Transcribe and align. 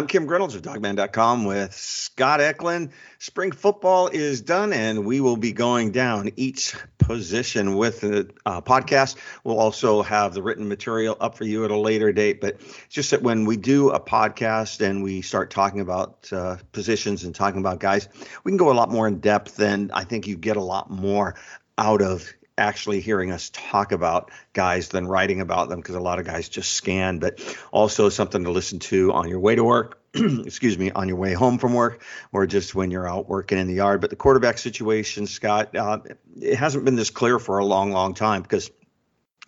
I'm 0.00 0.06
Kim 0.06 0.26
Grinolds 0.26 0.54
of 0.54 0.62
dawgman.com 0.62 1.44
with 1.44 1.74
Scott 1.74 2.40
Eklund. 2.40 2.92
Spring 3.18 3.52
football 3.52 4.08
is 4.08 4.40
done, 4.40 4.72
and 4.72 5.04
we 5.04 5.20
will 5.20 5.36
be 5.36 5.52
going 5.52 5.92
down 5.92 6.30
each 6.36 6.74
position 6.96 7.76
with 7.76 8.00
the 8.00 8.30
uh, 8.46 8.62
podcast. 8.62 9.16
We'll 9.44 9.58
also 9.58 10.00
have 10.00 10.32
the 10.32 10.42
written 10.42 10.66
material 10.68 11.18
up 11.20 11.36
for 11.36 11.44
you 11.44 11.66
at 11.66 11.70
a 11.70 11.76
later 11.76 12.12
date. 12.12 12.40
But 12.40 12.62
just 12.88 13.10
that 13.10 13.20
when 13.20 13.44
we 13.44 13.58
do 13.58 13.90
a 13.90 14.00
podcast 14.00 14.80
and 14.80 15.02
we 15.02 15.20
start 15.20 15.50
talking 15.50 15.80
about 15.80 16.32
uh, 16.32 16.56
positions 16.72 17.24
and 17.24 17.34
talking 17.34 17.60
about 17.60 17.78
guys, 17.78 18.08
we 18.42 18.52
can 18.52 18.56
go 18.56 18.70
a 18.70 18.72
lot 18.72 18.90
more 18.90 19.06
in 19.06 19.20
depth, 19.20 19.60
and 19.60 19.92
I 19.92 20.04
think 20.04 20.26
you 20.26 20.38
get 20.38 20.56
a 20.56 20.62
lot 20.62 20.90
more 20.90 21.34
out 21.76 22.00
of 22.00 22.32
actually 22.60 23.00
hearing 23.00 23.32
us 23.32 23.50
talk 23.52 23.90
about 23.90 24.30
guys 24.52 24.88
than 24.88 25.06
writing 25.06 25.40
about 25.40 25.68
them 25.68 25.80
because 25.80 25.94
a 25.94 26.00
lot 26.00 26.18
of 26.18 26.26
guys 26.26 26.48
just 26.48 26.72
scan, 26.74 27.18
but 27.18 27.40
also 27.72 28.08
something 28.08 28.44
to 28.44 28.50
listen 28.50 28.78
to 28.78 29.12
on 29.12 29.28
your 29.28 29.40
way 29.40 29.54
to 29.56 29.64
work. 29.64 29.96
excuse 30.14 30.76
me, 30.76 30.90
on 30.90 31.06
your 31.06 31.16
way 31.16 31.34
home 31.34 31.58
from 31.58 31.72
work 31.72 32.02
or 32.32 32.44
just 32.44 32.74
when 32.74 32.90
you're 32.90 33.08
out 33.08 33.28
working 33.28 33.58
in 33.58 33.68
the 33.68 33.74
yard. 33.74 34.00
But 34.00 34.10
the 34.10 34.16
quarterback 34.16 34.58
situation, 34.58 35.26
Scott, 35.26 35.76
uh, 35.76 36.00
it 36.40 36.56
hasn't 36.56 36.84
been 36.84 36.96
this 36.96 37.10
clear 37.10 37.38
for 37.38 37.58
a 37.58 37.64
long, 37.64 37.92
long 37.92 38.14
time 38.14 38.42
because 38.42 38.70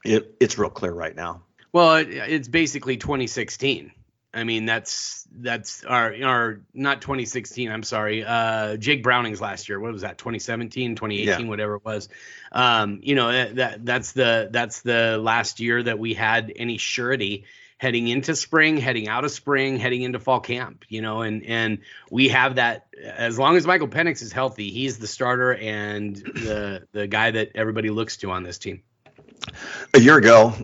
it, 0.05 0.37
it's 0.39 0.59
real 0.59 0.71
clear 0.71 0.93
right 0.93 1.15
now. 1.15 1.43
Well, 1.73 1.97
it, 1.97 2.11
it's 2.11 2.49
basically 2.49 2.97
2016. 2.97 3.93
I 4.35 4.45
mean, 4.45 4.65
that's 4.65 5.27
that's 5.31 5.85
our 5.85 6.15
our 6.25 6.61
not 6.73 7.03
2016. 7.03 7.71
I'm 7.71 7.83
sorry, 7.83 8.25
uh, 8.25 8.77
Jake 8.77 9.03
Browning's 9.03 9.41
last 9.41 9.69
year. 9.69 9.79
What 9.79 9.93
was 9.93 10.03
that? 10.03 10.17
2017, 10.17 10.97
2018, 10.97 11.27
yeah. 11.27 11.49
whatever 11.49 11.77
it 11.77 11.85
was. 11.85 12.09
Um, 12.51 13.01
you 13.03 13.15
know 13.15 13.55
that 13.55 13.85
that's 13.85 14.13
the 14.13 14.49
that's 14.51 14.81
the 14.81 15.19
last 15.19 15.61
year 15.61 15.83
that 15.83 15.99
we 15.99 16.15
had 16.15 16.53
any 16.57 16.79
surety 16.79 17.45
heading 17.77 18.07
into 18.07 18.35
spring, 18.37 18.77
heading 18.79 19.09
out 19.09 19.25
of 19.25 19.33
spring, 19.33 19.77
heading 19.77 20.03
into 20.03 20.19
fall 20.19 20.41
camp. 20.41 20.87
You 20.89 21.03
know, 21.03 21.21
and 21.21 21.45
and 21.45 21.79
we 22.11 22.29
have 22.29 22.55
that 22.55 22.87
as 23.03 23.39
long 23.39 23.57
as 23.57 23.67
Michael 23.67 23.89
Penix 23.89 24.23
is 24.23 24.33
healthy, 24.33 24.71
he's 24.71 24.99
the 24.99 25.07
starter 25.07 25.55
and 25.55 26.17
the 26.17 26.87
the 26.93 27.07
guy 27.07 27.33
that 27.33 27.51
everybody 27.55 27.91
looks 27.91 28.17
to 28.19 28.31
on 28.31 28.45
this 28.45 28.57
team. 28.57 28.83
A 29.93 30.01
year 30.01 30.17
ago, 30.17 30.55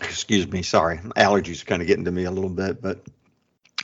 excuse 0.00 0.46
me, 0.46 0.62
sorry, 0.62 0.98
allergies 1.16 1.62
are 1.62 1.66
kind 1.66 1.82
of 1.82 1.88
getting 1.88 2.04
to 2.04 2.12
me 2.12 2.24
a 2.24 2.30
little 2.30 2.50
bit, 2.50 2.80
but 2.80 3.04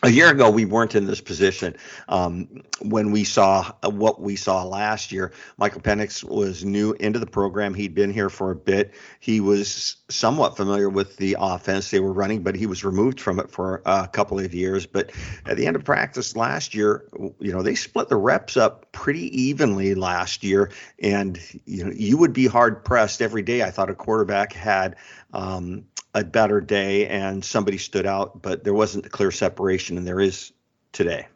a 0.03 0.11
year 0.11 0.31
ago 0.31 0.51
we 0.51 0.65
weren't 0.65 0.95
in 0.95 1.07
this 1.07 1.21
position 1.21 1.77
um, 2.09 2.63
when 2.81 3.11
we 3.11 3.25
saw 3.25 3.73
what 3.83 4.21
we 4.21 4.37
saw 4.37 4.63
last 4.65 5.11
year. 5.11 5.33
Michael 5.57 5.81
penix 5.81 6.23
was 6.23 6.65
new 6.65 6.93
into 6.95 7.19
the 7.19 7.27
program. 7.27 7.75
He'd 7.75 7.95
been 7.95 8.13
here 8.13 8.31
for 8.31 8.51
a 8.51 8.57
bit. 8.57 8.95
He 9.19 9.41
was 9.41 9.97
somewhat 10.09 10.57
familiar 10.57 10.89
with 10.89 11.17
the 11.17 11.37
offense. 11.39 11.91
They 11.91 12.01
were 12.01 12.13
running 12.13 12.43
but 12.43 12.55
he 12.55 12.67
was 12.67 12.85
removed 12.85 13.21
from 13.21 13.41
it 13.41 13.51
for 13.51 13.83
a 13.87 14.07
couple 14.07 14.39
of 14.39 14.55
years. 14.55 14.87
But 14.87 15.11
at 15.47 15.57
the 15.57 15.67
end 15.67 15.77
of 15.77 15.85
practice 15.85 16.37
last 16.37 16.75
year 16.75 17.05
you 17.41 17.53
know 17.53 17.63
they 17.63 17.75
split 17.75 18.09
the 18.09 18.17
reps 18.17 18.57
up 18.57 18.93
pretty 18.93 19.43
evenly 19.43 19.95
last 19.95 20.45
year. 20.45 20.71
And 21.01 21.39
you 21.65 21.85
know 21.85 21.93
you 21.93 22.17
would 22.19 22.33
be 22.33 22.47
hard 22.47 22.85
pressed 22.85 23.21
every 23.21 23.43
day 23.43 23.63
i 23.63 23.71
thought 23.71 23.91
a 23.91 23.95
quarterback 23.95 24.53
had 24.53 24.97
um, 25.33 25.85
a 26.15 26.25
better 26.25 26.61
day 26.61 27.07
and 27.07 27.45
somebody 27.45 27.79
stood 27.79 28.07
out, 28.07 28.41
but 28.43 28.65
there 28.65 28.75
wasn't 28.75 29.07
a 29.07 29.09
clear 29.09 29.31
separation, 29.31 29.99
and 29.99 30.07
there 30.07 30.21
is 30.21 30.53
today. 30.93 31.29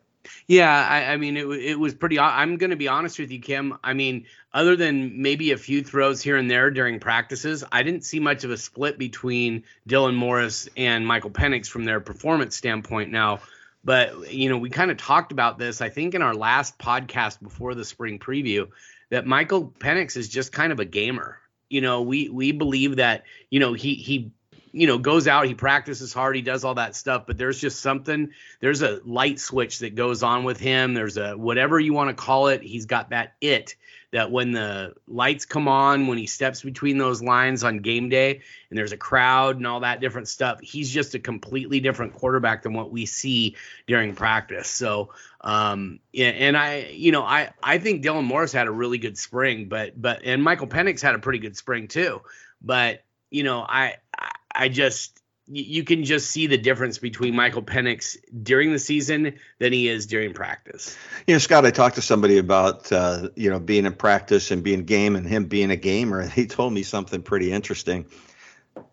Yeah, 0.47 0.71
I, 0.71 1.13
I 1.13 1.17
mean, 1.17 1.37
it, 1.37 1.47
it 1.47 1.79
was 1.79 1.95
pretty. 1.95 2.19
I'm 2.19 2.57
going 2.57 2.71
to 2.71 2.77
be 2.77 2.89
honest 2.89 3.19
with 3.19 3.31
you, 3.31 3.41
Kim. 3.41 3.79
I 3.83 3.93
mean, 3.93 4.27
other 4.53 4.77
than 4.77 5.23
maybe 5.23 5.53
a 5.53 5.57
few 5.57 5.83
throws 5.83 6.23
here 6.23 6.37
and 6.37 6.51
there 6.51 6.71
during 6.71 7.01
practices, 7.01 7.65
I 7.73 7.83
didn't 7.83 8.05
see 8.05 8.21
much 8.21 8.45
of 8.45 8.51
a 8.51 8.57
split 8.57 8.99
between 8.99 9.65
Dylan 9.89 10.15
Morris 10.15 10.69
and 10.77 11.07
Michael 11.07 11.31
Penix 11.31 11.69
from 11.69 11.85
their 11.85 12.01
performance 12.01 12.57
standpoint. 12.57 13.11
Now, 13.11 13.41
but 13.85 14.33
you 14.33 14.49
know, 14.49 14.59
we 14.59 14.71
kind 14.71 14.91
of 14.91 14.97
talked 14.97 15.33
about 15.33 15.59
this. 15.59 15.81
I 15.81 15.89
think 15.89 16.15
in 16.15 16.23
our 16.23 16.35
last 16.35 16.79
podcast 16.79 17.43
before 17.43 17.75
the 17.75 17.85
spring 17.85 18.19
preview, 18.19 18.69
that 19.11 19.27
Michael 19.27 19.73
Penix 19.79 20.17
is 20.17 20.29
just 20.29 20.53
kind 20.53 20.73
of 20.73 20.81
a 20.81 20.85
gamer. 20.85 21.39
You 21.69 21.81
know, 21.81 22.03
we 22.03 22.29
we 22.29 22.53
believe 22.53 22.97
that 22.97 23.25
you 23.51 23.61
know 23.61 23.73
he 23.73 23.95
he 23.95 24.33
you 24.73 24.87
know 24.87 24.99
goes 24.99 25.29
out 25.29 25.47
he 25.47 25.55
practices 25.55 26.13
hard 26.13 26.35
he 26.35 26.43
does 26.43 26.65
all 26.65 26.75
that 26.75 26.97
stuff 26.97 27.25
but 27.27 27.39
there's 27.39 27.61
just 27.61 27.81
something 27.81 28.31
there's 28.61 28.83
a 28.83 29.01
light 29.05 29.39
switch 29.39 29.81
that 29.81 29.95
goes 29.95 30.23
on 30.23 30.45
with 30.45 30.59
him. 30.59 30.95
There's 30.95 31.17
a 31.17 31.37
whatever 31.37 31.79
you 31.79 31.93
want 31.93 32.11
to 32.11 32.15
call 32.15 32.49
it 32.49 32.63
he's 32.63 32.87
got 32.87 33.11
that 33.11 33.35
it 33.41 33.77
that 34.13 34.31
when 34.31 34.53
the 34.53 34.95
lights 35.09 35.47
come 35.47 35.69
on 35.69 36.07
when 36.07 36.19
he 36.19 36.27
steps 36.27 36.63
between 36.63 36.99
those 36.99 37.23
lines 37.23 37.65
on 37.65 37.79
game 37.79 38.09
day 38.09 38.43
and 38.71 38.79
there's 38.79 38.93
a 38.93 38.97
crowd 38.97 39.57
and 39.57 39.67
all 39.67 39.81
that 39.81 40.01
different 40.01 40.29
stuff 40.29 40.61
he's 40.61 40.91
just 40.91 41.15
a 41.15 41.19
completely 41.19 41.81
different 41.81 42.15
quarterback 42.15 42.63
than 42.63 42.75
what 42.75 42.91
we 42.91 43.07
see 43.07 43.57
during 43.87 44.15
practice. 44.15 44.69
So 44.69 45.11
um 45.41 45.99
yeah, 46.13 46.29
and 46.29 46.57
i 46.57 46.89
you 46.93 47.11
know 47.13 47.23
i 47.23 47.51
i 47.63 47.79
think 47.79 48.05
dylan 48.05 48.25
morris 48.25 48.53
had 48.53 48.69
a 48.69 48.71
really 48.71 48.99
good 48.99 49.19
spring 49.19 49.69
but 49.69 50.01
but 50.01 50.21
and 50.25 50.43
michael 50.43 50.69
penix 50.69 51.01
had 51.01 51.15
a 51.15 51.19
pretty 51.19 51.39
good 51.39 51.57
spring 51.57 51.89
too. 51.89 52.23
But 52.61 53.03
you 53.31 53.43
know 53.43 53.61
i 53.69 53.97
I 54.55 54.69
just 54.69 55.23
you 55.47 55.83
can 55.83 56.05
just 56.05 56.31
see 56.31 56.47
the 56.47 56.57
difference 56.57 56.99
between 56.99 57.35
Michael 57.35 57.63
Penix 57.63 58.17
during 58.43 58.73
the 58.73 58.79
season 58.79 59.35
than 59.59 59.73
he 59.73 59.89
is 59.89 60.07
during 60.07 60.33
practice. 60.33 60.97
You 61.27 61.35
know, 61.35 61.39
Scott, 61.39 61.67
I 61.67 61.71
talked 61.71 61.97
to 61.97 62.03
somebody 62.03 62.39
about 62.39 62.91
uh, 62.93 63.29
you 63.35 63.51
know 63.51 63.59
being 63.59 63.85
in 63.85 63.95
practice 63.95 64.51
and 64.51 64.63
being 64.63 64.85
game 64.85 65.17
and 65.17 65.27
him 65.27 65.47
being 65.47 65.71
a 65.71 65.77
gamer. 65.77 66.21
And 66.21 66.31
he 66.31 66.47
told 66.47 66.73
me 66.73 66.83
something 66.83 67.23
pretty 67.23 67.53
interesting. 67.53 68.07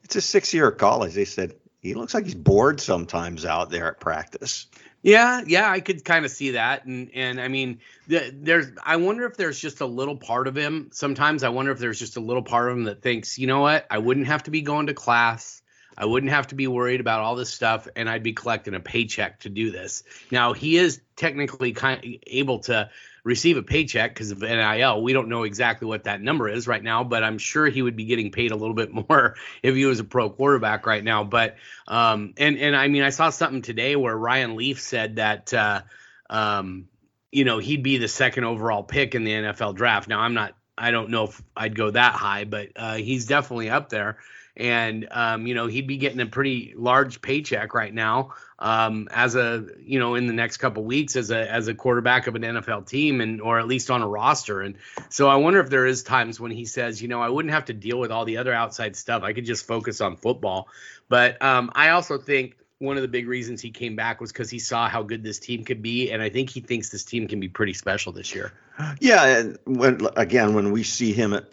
It's 0.03 0.15
a 0.15 0.21
six 0.21 0.53
year 0.53 0.71
college. 0.71 1.13
They 1.13 1.25
said 1.25 1.53
he 1.81 1.93
looks 1.93 2.13
like 2.13 2.25
he's 2.25 2.35
bored 2.35 2.81
sometimes 2.81 3.45
out 3.45 3.69
there 3.69 3.87
at 3.87 3.99
practice. 3.99 4.67
Yeah, 5.01 5.43
yeah, 5.47 5.71
I 5.71 5.79
could 5.79 6.03
kind 6.03 6.25
of 6.25 6.31
see 6.31 6.51
that, 6.51 6.85
and 6.85 7.09
and 7.13 7.39
I 7.39 7.47
mean, 7.47 7.79
the, 8.07 8.33
there's. 8.35 8.67
I 8.83 8.97
wonder 8.97 9.25
if 9.25 9.37
there's 9.37 9.57
just 9.57 9.79
a 9.79 9.85
little 9.85 10.17
part 10.17 10.47
of 10.47 10.57
him. 10.57 10.89
Sometimes 10.91 11.43
I 11.43 11.49
wonder 11.49 11.71
if 11.71 11.79
there's 11.79 11.99
just 11.99 12.17
a 12.17 12.19
little 12.19 12.43
part 12.43 12.69
of 12.69 12.77
him 12.77 12.83
that 12.83 13.01
thinks, 13.01 13.39
you 13.39 13.47
know 13.47 13.61
what, 13.61 13.87
I 13.89 13.97
wouldn't 13.97 14.27
have 14.27 14.43
to 14.43 14.51
be 14.51 14.61
going 14.61 14.87
to 14.87 14.93
class. 14.93 15.61
I 15.97 16.05
wouldn't 16.05 16.31
have 16.31 16.47
to 16.47 16.55
be 16.55 16.67
worried 16.67 17.01
about 17.01 17.21
all 17.21 17.35
this 17.35 17.49
stuff, 17.49 17.87
and 17.95 18.09
I'd 18.09 18.23
be 18.23 18.33
collecting 18.33 18.73
a 18.73 18.79
paycheck 18.79 19.39
to 19.41 19.49
do 19.49 19.71
this. 19.71 20.03
Now 20.31 20.53
he 20.53 20.77
is 20.77 21.01
technically 21.15 21.71
kind 21.73 22.03
of 22.03 22.11
able 22.27 22.59
to 22.59 22.89
receive 23.23 23.57
a 23.57 23.63
paycheck 23.63 24.13
because 24.13 24.31
of 24.31 24.41
NIL. 24.41 25.01
We 25.01 25.13
don't 25.13 25.29
know 25.29 25.43
exactly 25.43 25.87
what 25.87 26.05
that 26.05 26.21
number 26.21 26.47
is 26.47 26.67
right 26.67 26.83
now, 26.83 27.03
but 27.03 27.23
I'm 27.23 27.37
sure 27.37 27.67
he 27.67 27.81
would 27.81 27.95
be 27.95 28.05
getting 28.05 28.31
paid 28.31 28.51
a 28.51 28.55
little 28.55 28.73
bit 28.73 28.91
more 29.09 29.35
if 29.63 29.75
he 29.75 29.85
was 29.85 29.99
a 29.99 30.03
pro 30.03 30.29
quarterback 30.29 30.85
right 30.85 31.03
now. 31.03 31.23
But 31.23 31.57
um, 31.87 32.33
and 32.37 32.57
and 32.57 32.75
I 32.75 32.87
mean, 32.87 33.03
I 33.03 33.09
saw 33.09 33.29
something 33.29 33.61
today 33.61 33.95
where 33.95 34.15
Ryan 34.15 34.55
Leaf 34.55 34.81
said 34.81 35.17
that 35.17 35.53
uh, 35.53 35.81
um, 36.29 36.87
you 37.31 37.45
know 37.45 37.59
he'd 37.59 37.83
be 37.83 37.97
the 37.97 38.07
second 38.07 38.43
overall 38.43 38.83
pick 38.83 39.15
in 39.15 39.23
the 39.23 39.31
NFL 39.31 39.75
draft. 39.75 40.07
Now 40.07 40.21
I'm 40.21 40.33
not. 40.33 40.55
I 40.79 40.91
don't 40.91 41.09
know 41.09 41.25
if 41.25 41.41
I'd 41.55 41.75
go 41.75 41.91
that 41.91 42.13
high, 42.13 42.45
but 42.45 42.69
uh, 42.75 42.95
he's 42.95 43.25
definitely 43.25 43.69
up 43.69 43.89
there. 43.89 44.17
And 44.55 45.07
um, 45.11 45.47
you 45.47 45.53
know 45.53 45.67
he'd 45.67 45.87
be 45.87 45.97
getting 45.97 46.19
a 46.19 46.25
pretty 46.25 46.73
large 46.75 47.21
paycheck 47.21 47.73
right 47.73 47.93
now 47.93 48.33
um, 48.57 49.07
as 49.09 49.35
a 49.35 49.65
you 49.79 49.99
know 49.99 50.15
in 50.15 50.27
the 50.27 50.33
next 50.33 50.57
couple 50.57 50.83
weeks 50.83 51.15
as 51.15 51.31
a 51.31 51.49
as 51.49 51.69
a 51.69 51.73
quarterback 51.73 52.27
of 52.27 52.35
an 52.35 52.41
NFL 52.41 52.85
team 52.85 53.21
and 53.21 53.39
or 53.39 53.57
at 53.59 53.67
least 53.67 53.89
on 53.89 54.01
a 54.01 54.07
roster. 54.07 54.59
And 54.59 54.75
so 55.07 55.29
I 55.29 55.35
wonder 55.35 55.61
if 55.61 55.69
there 55.69 55.85
is 55.85 56.03
times 56.03 56.41
when 56.41 56.51
he 56.51 56.65
says 56.65 57.01
you 57.01 57.07
know 57.07 57.21
I 57.21 57.29
wouldn't 57.29 57.53
have 57.53 57.65
to 57.65 57.73
deal 57.73 57.99
with 57.99 58.11
all 58.11 58.25
the 58.25 58.37
other 58.37 58.53
outside 58.53 58.97
stuff. 58.97 59.23
I 59.23 59.31
could 59.31 59.45
just 59.45 59.65
focus 59.65 60.01
on 60.01 60.17
football. 60.17 60.67
But 61.07 61.41
um, 61.41 61.71
I 61.73 61.89
also 61.89 62.17
think 62.17 62.57
one 62.79 62.95
of 62.95 63.01
the 63.01 63.07
big 63.09 63.27
reasons 63.27 63.61
he 63.61 63.71
came 63.71 63.95
back 63.95 64.19
was 64.19 64.31
because 64.31 64.49
he 64.49 64.59
saw 64.59 64.89
how 64.89 65.03
good 65.03 65.21
this 65.23 65.39
team 65.39 65.63
could 65.63 65.81
be, 65.81 66.11
and 66.11 66.21
I 66.21 66.29
think 66.29 66.49
he 66.49 66.61
thinks 66.61 66.89
this 66.89 67.03
team 67.03 67.27
can 67.27 67.39
be 67.39 67.49
pretty 67.49 67.73
special 67.73 68.13
this 68.13 68.33
year. 68.33 68.53
Yeah, 69.01 69.25
and 69.25 69.59
when 69.65 70.07
again 70.15 70.53
when 70.53 70.71
we 70.71 70.83
see 70.83 71.11
him 71.11 71.33
at 71.33 71.45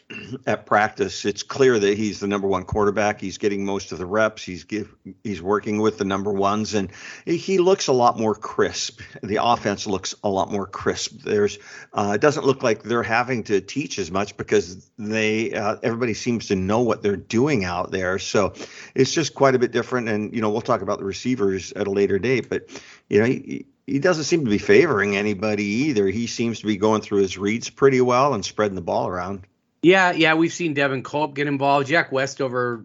at 0.46 0.64
practice, 0.64 1.24
it's 1.24 1.42
clear 1.42 1.76
that 1.78 1.98
he's 1.98 2.20
the 2.20 2.28
number 2.28 2.46
one 2.46 2.64
quarterback. 2.64 3.20
He's 3.20 3.36
getting 3.36 3.64
most 3.64 3.90
of 3.90 3.98
the 3.98 4.06
reps. 4.06 4.44
He's 4.44 4.62
give, 4.62 4.94
he's 5.24 5.42
working 5.42 5.80
with 5.80 5.98
the 5.98 6.04
number 6.04 6.32
ones, 6.32 6.74
and 6.74 6.90
he 7.24 7.58
looks 7.58 7.88
a 7.88 7.92
lot 7.92 8.16
more 8.16 8.34
crisp. 8.34 9.00
The 9.22 9.42
offense 9.42 9.88
looks 9.88 10.14
a 10.22 10.28
lot 10.28 10.52
more 10.52 10.66
crisp. 10.66 11.22
There's 11.22 11.58
uh, 11.92 12.12
it 12.14 12.20
doesn't 12.20 12.46
look 12.46 12.62
like 12.62 12.84
they're 12.84 13.02
having 13.02 13.42
to 13.44 13.60
teach 13.60 13.98
as 13.98 14.10
much 14.10 14.36
because 14.36 14.88
they 14.96 15.52
uh, 15.52 15.76
everybody 15.82 16.14
seems 16.14 16.46
to 16.48 16.56
know 16.56 16.80
what 16.80 17.02
they're 17.02 17.16
doing 17.16 17.64
out 17.64 17.90
there. 17.90 18.20
So 18.20 18.54
it's 18.94 19.12
just 19.12 19.34
quite 19.34 19.56
a 19.56 19.58
bit 19.58 19.72
different. 19.72 20.08
And 20.08 20.32
you 20.32 20.40
know 20.40 20.50
we'll 20.50 20.60
talk 20.60 20.80
about 20.80 20.98
the 21.00 21.04
receivers 21.04 21.72
at 21.72 21.88
a 21.88 21.90
later 21.90 22.20
date, 22.20 22.48
but 22.48 22.68
you 23.08 23.20
know. 23.20 23.26
He, 23.26 23.66
he 23.86 24.00
doesn't 24.00 24.24
seem 24.24 24.44
to 24.44 24.50
be 24.50 24.58
favoring 24.58 25.16
anybody 25.16 25.64
either. 25.64 26.06
He 26.08 26.26
seems 26.26 26.60
to 26.60 26.66
be 26.66 26.76
going 26.76 27.02
through 27.02 27.22
his 27.22 27.38
reads 27.38 27.70
pretty 27.70 28.00
well 28.00 28.34
and 28.34 28.44
spreading 28.44 28.74
the 28.74 28.82
ball 28.82 29.06
around. 29.06 29.46
Yeah, 29.82 30.10
yeah, 30.12 30.34
we've 30.34 30.52
seen 30.52 30.74
Devin 30.74 31.04
Culp 31.04 31.34
get 31.34 31.46
involved. 31.46 31.86
Jack 31.86 32.10
Westover, 32.10 32.84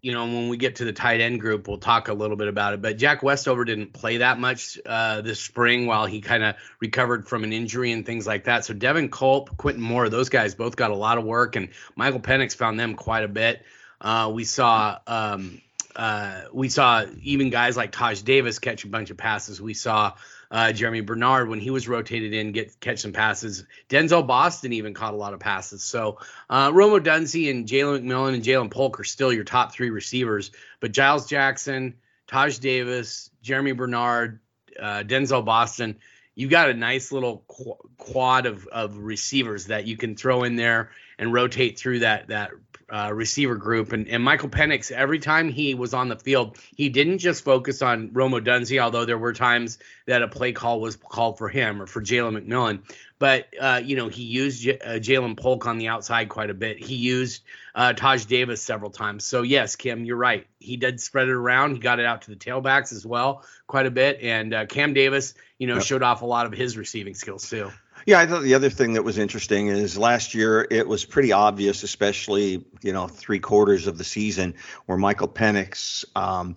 you 0.00 0.12
know, 0.12 0.24
when 0.24 0.48
we 0.48 0.56
get 0.56 0.76
to 0.76 0.84
the 0.84 0.92
tight 0.92 1.20
end 1.20 1.40
group, 1.40 1.68
we'll 1.68 1.78
talk 1.78 2.08
a 2.08 2.14
little 2.14 2.36
bit 2.36 2.48
about 2.48 2.74
it. 2.74 2.82
But 2.82 2.96
Jack 2.96 3.22
Westover 3.22 3.64
didn't 3.64 3.92
play 3.92 4.16
that 4.16 4.40
much 4.40 4.76
uh, 4.84 5.20
this 5.20 5.38
spring 5.38 5.86
while 5.86 6.06
he 6.06 6.20
kind 6.20 6.42
of 6.42 6.56
recovered 6.80 7.28
from 7.28 7.44
an 7.44 7.52
injury 7.52 7.92
and 7.92 8.04
things 8.04 8.26
like 8.26 8.44
that. 8.44 8.64
So 8.64 8.74
Devin 8.74 9.10
Culp, 9.10 9.56
Quentin 9.56 9.82
Moore, 9.82 10.08
those 10.08 10.28
guys 10.28 10.56
both 10.56 10.74
got 10.74 10.90
a 10.90 10.96
lot 10.96 11.18
of 11.18 11.24
work, 11.24 11.54
and 11.54 11.68
Michael 11.94 12.20
Penix 12.20 12.56
found 12.56 12.80
them 12.80 12.96
quite 12.96 13.22
a 13.22 13.28
bit. 13.28 13.62
Uh, 14.00 14.32
we 14.34 14.42
saw 14.42 14.98
um, 15.06 15.60
uh, 15.94 16.42
we 16.52 16.68
saw 16.68 17.04
even 17.22 17.50
guys 17.50 17.76
like 17.76 17.92
Taj 17.92 18.22
Davis 18.22 18.58
catch 18.58 18.84
a 18.84 18.88
bunch 18.88 19.10
of 19.10 19.16
passes. 19.16 19.60
We 19.60 19.74
saw 19.74 20.14
uh, 20.50 20.72
Jeremy 20.72 21.00
Bernard 21.00 21.48
when 21.48 21.60
he 21.60 21.70
was 21.70 21.88
rotated 21.88 22.32
in 22.32 22.52
get 22.52 22.78
catch 22.80 23.00
some 23.00 23.12
passes. 23.12 23.64
Denzel 23.88 24.26
Boston 24.26 24.72
even 24.72 24.94
caught 24.94 25.14
a 25.14 25.16
lot 25.16 25.32
of 25.32 25.40
passes. 25.40 25.82
So 25.82 26.18
uh, 26.48 26.70
Rome 26.72 27.00
Odunze 27.00 27.50
and 27.50 27.66
Jalen 27.66 28.02
McMillan 28.02 28.34
and 28.34 28.42
Ja'Lynn 28.42 28.70
Polk 28.70 28.98
are 28.98 29.04
still 29.04 29.32
your 29.32 29.44
top 29.44 29.72
three 29.72 29.90
receivers, 29.90 30.50
but 30.80 30.92
Giles 30.92 31.26
Jackson, 31.26 31.94
Taj 32.26 32.58
Davis, 32.58 33.30
Jeremy 33.42 33.72
Bernard, 33.72 34.40
uh, 34.78 35.02
Denzel 35.06 35.44
Boston. 35.44 35.96
You've 36.34 36.50
got 36.50 36.70
a 36.70 36.74
nice 36.74 37.12
little 37.12 37.44
qu- 37.48 37.76
quad 37.98 38.46
of, 38.46 38.66
of 38.68 38.96
receivers 38.96 39.66
that 39.66 39.86
you 39.86 39.96
can 39.96 40.16
throw 40.16 40.44
in 40.44 40.56
there 40.56 40.90
and 41.18 41.32
rotate 41.32 41.78
through 41.78 42.00
that 42.00 42.28
that 42.28 42.50
uh, 42.90 43.10
receiver 43.12 43.56
group. 43.56 43.92
And, 43.92 44.08
and 44.08 44.22
Michael 44.22 44.48
Penix, 44.48 44.90
every 44.90 45.18
time 45.18 45.48
he 45.48 45.74
was 45.74 45.94
on 45.94 46.08
the 46.08 46.16
field, 46.16 46.58
he 46.76 46.88
didn't 46.88 47.18
just 47.18 47.44
focus 47.44 47.82
on 47.82 48.08
Romo 48.10 48.40
Odunze, 48.40 48.80
although 48.80 49.04
there 49.04 49.18
were 49.18 49.32
times 49.32 49.78
that 50.06 50.22
a 50.22 50.28
play 50.28 50.52
call 50.52 50.80
was 50.80 50.96
called 50.96 51.38
for 51.38 51.48
him 51.48 51.80
or 51.80 51.86
for 51.86 52.02
Jalen 52.02 52.42
McMillan. 52.42 52.80
But, 53.18 53.48
uh, 53.60 53.82
you 53.84 53.96
know, 53.96 54.08
he 54.08 54.22
used 54.22 54.62
J- 54.62 54.78
uh, 54.78 54.98
Ja'Lynn 54.98 55.36
Polk 55.36 55.66
on 55.66 55.76
the 55.76 55.88
outside 55.88 56.30
quite 56.30 56.48
a 56.48 56.54
bit. 56.54 56.82
He 56.82 56.94
used 56.94 57.42
uh, 57.74 57.92
Taj 57.92 58.24
Davis 58.24 58.62
several 58.62 58.90
times. 58.90 59.24
So, 59.24 59.42
yes, 59.42 59.76
Kim, 59.76 60.06
you're 60.06 60.16
right. 60.16 60.46
He 60.58 60.78
did 60.78 61.00
spread 61.00 61.28
it 61.28 61.34
around. 61.34 61.74
He 61.74 61.80
got 61.80 62.00
it 62.00 62.06
out 62.06 62.22
to 62.22 62.30
the 62.30 62.36
tailbacks 62.36 62.92
as 62.92 63.04
well 63.04 63.44
quite 63.66 63.86
a 63.86 63.90
bit. 63.90 64.20
And 64.22 64.54
uh, 64.54 64.66
Cam 64.66 64.94
Davis, 64.94 65.34
you 65.58 65.66
know, 65.66 65.74
yep. 65.74 65.84
showed 65.84 66.02
off 66.02 66.22
a 66.22 66.26
lot 66.26 66.46
of 66.46 66.52
his 66.52 66.78
receiving 66.78 67.14
skills 67.14 67.48
too. 67.48 67.70
Yeah, 68.06 68.18
I 68.18 68.26
thought 68.26 68.42
the 68.42 68.54
other 68.54 68.70
thing 68.70 68.94
that 68.94 69.04
was 69.04 69.18
interesting 69.18 69.68
is 69.68 69.98
last 69.98 70.34
year 70.34 70.66
it 70.70 70.86
was 70.86 71.04
pretty 71.04 71.32
obvious, 71.32 71.82
especially 71.82 72.64
you 72.82 72.92
know 72.92 73.06
three 73.06 73.38
quarters 73.38 73.86
of 73.86 73.98
the 73.98 74.04
season, 74.04 74.54
where 74.86 74.98
Michael 74.98 75.28
Penix, 75.28 76.04
um, 76.16 76.56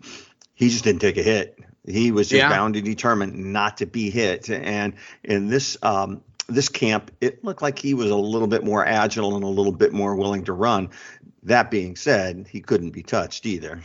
he 0.54 0.69
just 0.69 0.84
didn't 0.84 1.01
take 1.01 1.18
a 1.18 1.24
hit. 1.24 1.60
He 1.86 2.12
was 2.12 2.30
just 2.30 2.40
yeah. 2.40 2.50
bound 2.50 2.75
and 2.75 2.86
determined 2.86 3.36
not 3.51 3.78
to 3.78 3.86
be 3.86 4.10
hit. 4.10 4.50
And 4.50 4.94
in 5.24 5.48
this 5.50 5.78
um, 5.84 6.22
this 6.48 6.69
camp, 6.69 7.12
it 7.22 7.44
looked 7.44 7.62
like 7.62 7.78
he 7.78 7.94
was 7.94 8.10
a 8.10 8.16
little 8.16 8.48
bit 8.48 8.63
more 8.63 8.86
agile 8.86 9.36
and 9.36 9.44
a 9.44 9.48
little 9.48 9.72
bit 9.72 9.94
more 9.94 10.16
willing 10.16 10.46
to 10.46 10.54
run. 10.54 10.89
That 11.44 11.69
being 11.69 11.96
said, 11.96 12.48
he 12.50 12.62
couldn't 12.62 12.92
be 12.92 13.04
touched 13.04 13.46
either. 13.46 13.81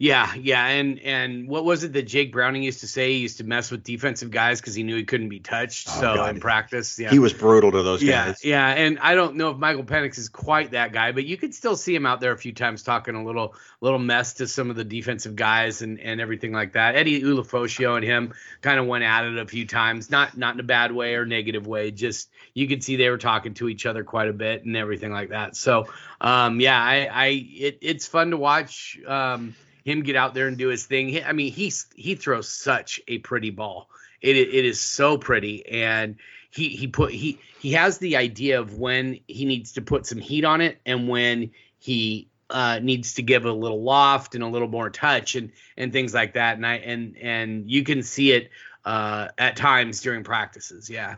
Yeah, 0.00 0.32
yeah, 0.36 0.64
and 0.64 1.00
and 1.00 1.48
what 1.48 1.64
was 1.64 1.82
it 1.82 1.92
that 1.94 2.02
Jake 2.02 2.30
Browning 2.30 2.62
used 2.62 2.80
to 2.80 2.86
say? 2.86 3.14
He 3.14 3.18
used 3.18 3.38
to 3.38 3.44
mess 3.44 3.68
with 3.72 3.82
defensive 3.82 4.30
guys 4.30 4.60
because 4.60 4.76
he 4.76 4.84
knew 4.84 4.94
he 4.94 5.02
couldn't 5.02 5.28
be 5.28 5.40
touched. 5.40 5.88
Oh, 5.90 6.00
so 6.00 6.14
God. 6.14 6.36
in 6.36 6.40
practice, 6.40 7.00
yeah, 7.00 7.10
he 7.10 7.18
was 7.18 7.32
brutal 7.32 7.72
to 7.72 7.82
those 7.82 8.00
yeah, 8.00 8.26
guys. 8.26 8.44
Yeah, 8.44 8.64
and 8.68 9.00
I 9.00 9.16
don't 9.16 9.34
know 9.34 9.50
if 9.50 9.56
Michael 9.56 9.82
Penix 9.82 10.16
is 10.16 10.28
quite 10.28 10.70
that 10.70 10.92
guy, 10.92 11.10
but 11.10 11.24
you 11.24 11.36
could 11.36 11.52
still 11.52 11.74
see 11.74 11.96
him 11.96 12.06
out 12.06 12.20
there 12.20 12.30
a 12.30 12.38
few 12.38 12.52
times 12.52 12.84
talking 12.84 13.16
a 13.16 13.24
little 13.24 13.56
little 13.80 13.98
mess 13.98 14.34
to 14.34 14.46
some 14.46 14.70
of 14.70 14.76
the 14.76 14.84
defensive 14.84 15.34
guys 15.34 15.82
and 15.82 15.98
and 15.98 16.20
everything 16.20 16.52
like 16.52 16.74
that. 16.74 16.94
Eddie 16.94 17.20
Ulofoshio 17.22 17.96
and 17.96 18.04
him 18.04 18.34
kind 18.60 18.78
of 18.78 18.86
went 18.86 19.02
at 19.02 19.24
it 19.24 19.36
a 19.36 19.46
few 19.46 19.66
times, 19.66 20.12
not 20.12 20.38
not 20.38 20.54
in 20.54 20.60
a 20.60 20.62
bad 20.62 20.92
way 20.92 21.16
or 21.16 21.26
negative 21.26 21.66
way. 21.66 21.90
Just 21.90 22.30
you 22.54 22.68
could 22.68 22.84
see 22.84 22.94
they 22.94 23.10
were 23.10 23.18
talking 23.18 23.54
to 23.54 23.68
each 23.68 23.84
other 23.84 24.04
quite 24.04 24.28
a 24.28 24.32
bit 24.32 24.64
and 24.64 24.76
everything 24.76 25.10
like 25.10 25.30
that. 25.30 25.56
So 25.56 25.88
um, 26.20 26.60
yeah, 26.60 26.80
I 26.80 27.08
I 27.12 27.26
it, 27.26 27.78
it's 27.80 28.06
fun 28.06 28.30
to 28.30 28.36
watch. 28.36 28.96
Um, 29.04 29.56
him 29.88 30.02
get 30.02 30.16
out 30.16 30.34
there 30.34 30.46
and 30.46 30.56
do 30.56 30.68
his 30.68 30.86
thing. 30.86 31.22
I 31.24 31.32
mean, 31.32 31.52
he's 31.52 31.86
he 31.94 32.14
throws 32.14 32.48
such 32.48 33.00
a 33.08 33.18
pretty 33.18 33.50
ball. 33.50 33.88
It 34.20 34.36
it 34.36 34.64
is 34.64 34.80
so 34.80 35.18
pretty, 35.18 35.66
and 35.66 36.16
he 36.50 36.68
he 36.68 36.86
put 36.86 37.12
he 37.12 37.38
he 37.60 37.72
has 37.72 37.98
the 37.98 38.16
idea 38.16 38.60
of 38.60 38.78
when 38.78 39.20
he 39.26 39.44
needs 39.44 39.72
to 39.72 39.82
put 39.82 40.06
some 40.06 40.18
heat 40.18 40.44
on 40.44 40.60
it 40.60 40.80
and 40.86 41.08
when 41.08 41.50
he 41.78 42.28
uh, 42.50 42.78
needs 42.82 43.14
to 43.14 43.22
give 43.22 43.44
a 43.44 43.52
little 43.52 43.82
loft 43.82 44.34
and 44.34 44.42
a 44.42 44.48
little 44.48 44.68
more 44.68 44.90
touch 44.90 45.34
and 45.34 45.52
and 45.76 45.92
things 45.92 46.14
like 46.14 46.34
that. 46.34 46.56
And 46.56 46.66
I 46.66 46.74
and 46.76 47.16
and 47.18 47.70
you 47.70 47.84
can 47.84 48.02
see 48.02 48.32
it 48.32 48.50
uh, 48.84 49.28
at 49.36 49.56
times 49.56 50.00
during 50.00 50.24
practices. 50.24 50.88
Yeah. 50.88 51.16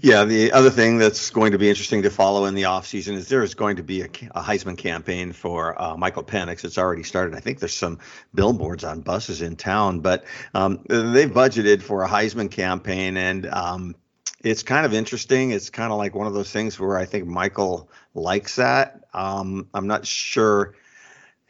Yeah, 0.00 0.24
the 0.24 0.52
other 0.52 0.70
thing 0.70 0.98
that's 0.98 1.30
going 1.30 1.52
to 1.52 1.58
be 1.58 1.68
interesting 1.68 2.02
to 2.02 2.10
follow 2.10 2.44
in 2.44 2.54
the 2.54 2.62
offseason 2.62 3.14
is 3.14 3.28
there 3.28 3.42
is 3.42 3.54
going 3.54 3.76
to 3.76 3.82
be 3.82 4.02
a, 4.02 4.04
a 4.04 4.42
Heisman 4.42 4.78
campaign 4.78 5.32
for 5.32 5.80
uh, 5.80 5.96
Michael 5.96 6.22
Penix. 6.22 6.64
It's 6.64 6.78
already 6.78 7.02
started. 7.02 7.34
I 7.34 7.40
think 7.40 7.58
there's 7.58 7.76
some 7.76 7.98
billboards 8.34 8.84
on 8.84 9.00
buses 9.00 9.42
in 9.42 9.56
town, 9.56 10.00
but 10.00 10.24
um, 10.54 10.84
they've 10.88 11.30
budgeted 11.30 11.82
for 11.82 12.02
a 12.04 12.08
Heisman 12.08 12.50
campaign, 12.50 13.16
and 13.16 13.46
um, 13.46 13.96
it's 14.42 14.62
kind 14.62 14.86
of 14.86 14.94
interesting. 14.94 15.50
It's 15.50 15.70
kind 15.70 15.92
of 15.92 15.98
like 15.98 16.14
one 16.14 16.26
of 16.26 16.34
those 16.34 16.50
things 16.50 16.78
where 16.78 16.96
I 16.96 17.04
think 17.04 17.26
Michael 17.26 17.90
likes 18.14 18.56
that. 18.56 19.04
Um, 19.12 19.68
I'm 19.74 19.86
not 19.86 20.06
sure 20.06 20.74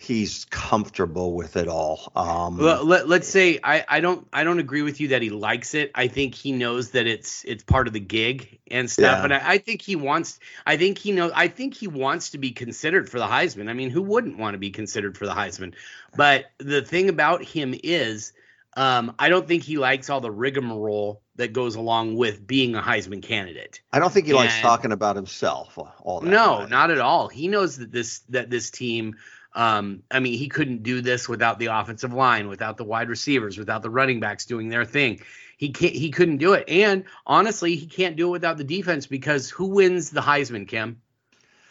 he's 0.01 0.47
comfortable 0.47 1.35
with 1.35 1.57
it 1.57 1.69
all. 1.69 2.11
Um, 2.17 2.57
well, 2.57 2.85
let, 2.85 3.07
us 3.07 3.29
say 3.29 3.61
I, 3.63 3.85
I 3.87 4.01
don't 4.01 4.27
I 4.33 4.45
don't 4.45 4.59
agree 4.59 4.81
with 4.81 4.99
you 4.99 5.09
that 5.09 5.21
he 5.21 5.29
likes 5.29 5.75
it. 5.75 5.91
I 5.95 6.09
think 6.09 6.35
he 6.35 6.53
knows 6.53 6.93
that 6.93 7.07
it's 7.07 7.45
it's 7.45 7.63
part 7.63 7.87
of 7.87 7.93
the 7.93 8.01
gig 8.01 8.61
and 8.71 8.91
stuff. 8.91 9.19
Yeah. 9.19 9.25
And 9.25 9.35
I, 9.35 9.43
I, 9.45 9.59
think 9.59 9.83
he 9.83 9.97
wants 9.97 10.41
I 10.67 10.79
think 10.79 10.97
he 10.97 11.13
knows 11.13 11.33
I 11.35 11.49
think 11.49 11.75
he 11.75 11.87
wants 11.87 12.31
to 12.31 12.39
be 12.39 12.51
considered 12.53 13.11
for 13.11 13.19
the 13.19 13.27
Heisman. 13.27 13.69
I 13.69 13.75
mean, 13.75 13.91
who 13.91 14.01
wouldn't 14.01 14.39
want 14.39 14.55
to 14.55 14.59
be 14.59 14.71
considered 14.71 15.19
for 15.19 15.27
the 15.27 15.35
Heisman? 15.35 15.75
But 16.17 16.47
the 16.59 16.81
thing 16.83 17.11
about 17.11 17.45
him 17.45 17.75
is 17.85 18.33
um, 18.77 19.15
I 19.19 19.29
don't 19.29 19.47
think 19.47 19.65
he 19.65 19.77
likes 19.77 20.09
all 20.09 20.21
the 20.21 20.31
rigmarole 20.31 21.21
that 21.37 21.53
goes 21.53 21.75
along 21.75 22.17
with 22.17 22.47
being 22.47 22.75
a 22.75 22.81
Heisman 22.81 23.23
candidate. 23.23 23.81
I 23.93 23.99
don't 23.99 24.13
think 24.13 24.27
he 24.27 24.33
and, 24.33 24.39
likes 24.41 24.61
talking 24.61 24.93
about 24.93 25.17
himself 25.17 25.77
all 25.77 26.21
that. 26.21 26.29
No, 26.29 26.65
not 26.67 26.91
at 26.91 27.01
all. 27.01 27.29
He 27.29 27.49
knows 27.49 27.77
that 27.79 27.93
this 27.93 28.21
that 28.31 28.49
this 28.49 28.71
team 28.71 29.17
um, 29.55 30.03
I 30.11 30.21
mean, 30.21 30.39
he 30.39 30.49
couldn't 30.49 30.83
do 30.83 31.01
this 31.01 31.29
without 31.29 31.59
the 31.59 31.67
offensive 31.67 32.13
line, 32.13 32.49
without 32.49 32.77
the 32.77 32.85
wide 32.85 33.09
receivers, 33.09 33.59
without 33.59 33.83
the 33.83 33.91
running 33.91 34.21
backs 34.21 34.47
doing 34.47 34.69
their 34.69 34.85
thing. 34.85 35.21
He 35.57 35.71
can't. 35.71 35.95
He 35.95 36.11
couldn't 36.11 36.39
do 36.39 36.55
it, 36.55 36.69
and 36.69 37.05
honestly, 37.27 37.77
he 37.77 37.87
can't 37.87 38.17
do 38.17 38.29
it 38.29 38.31
without 38.31 38.57
the 38.57 38.65
defense 38.65 39.07
because 39.07 39.51
who 39.51 39.67
wins 39.67 40.11
the 40.11 40.21
Heisman, 40.21 40.67
Kim? 40.67 41.03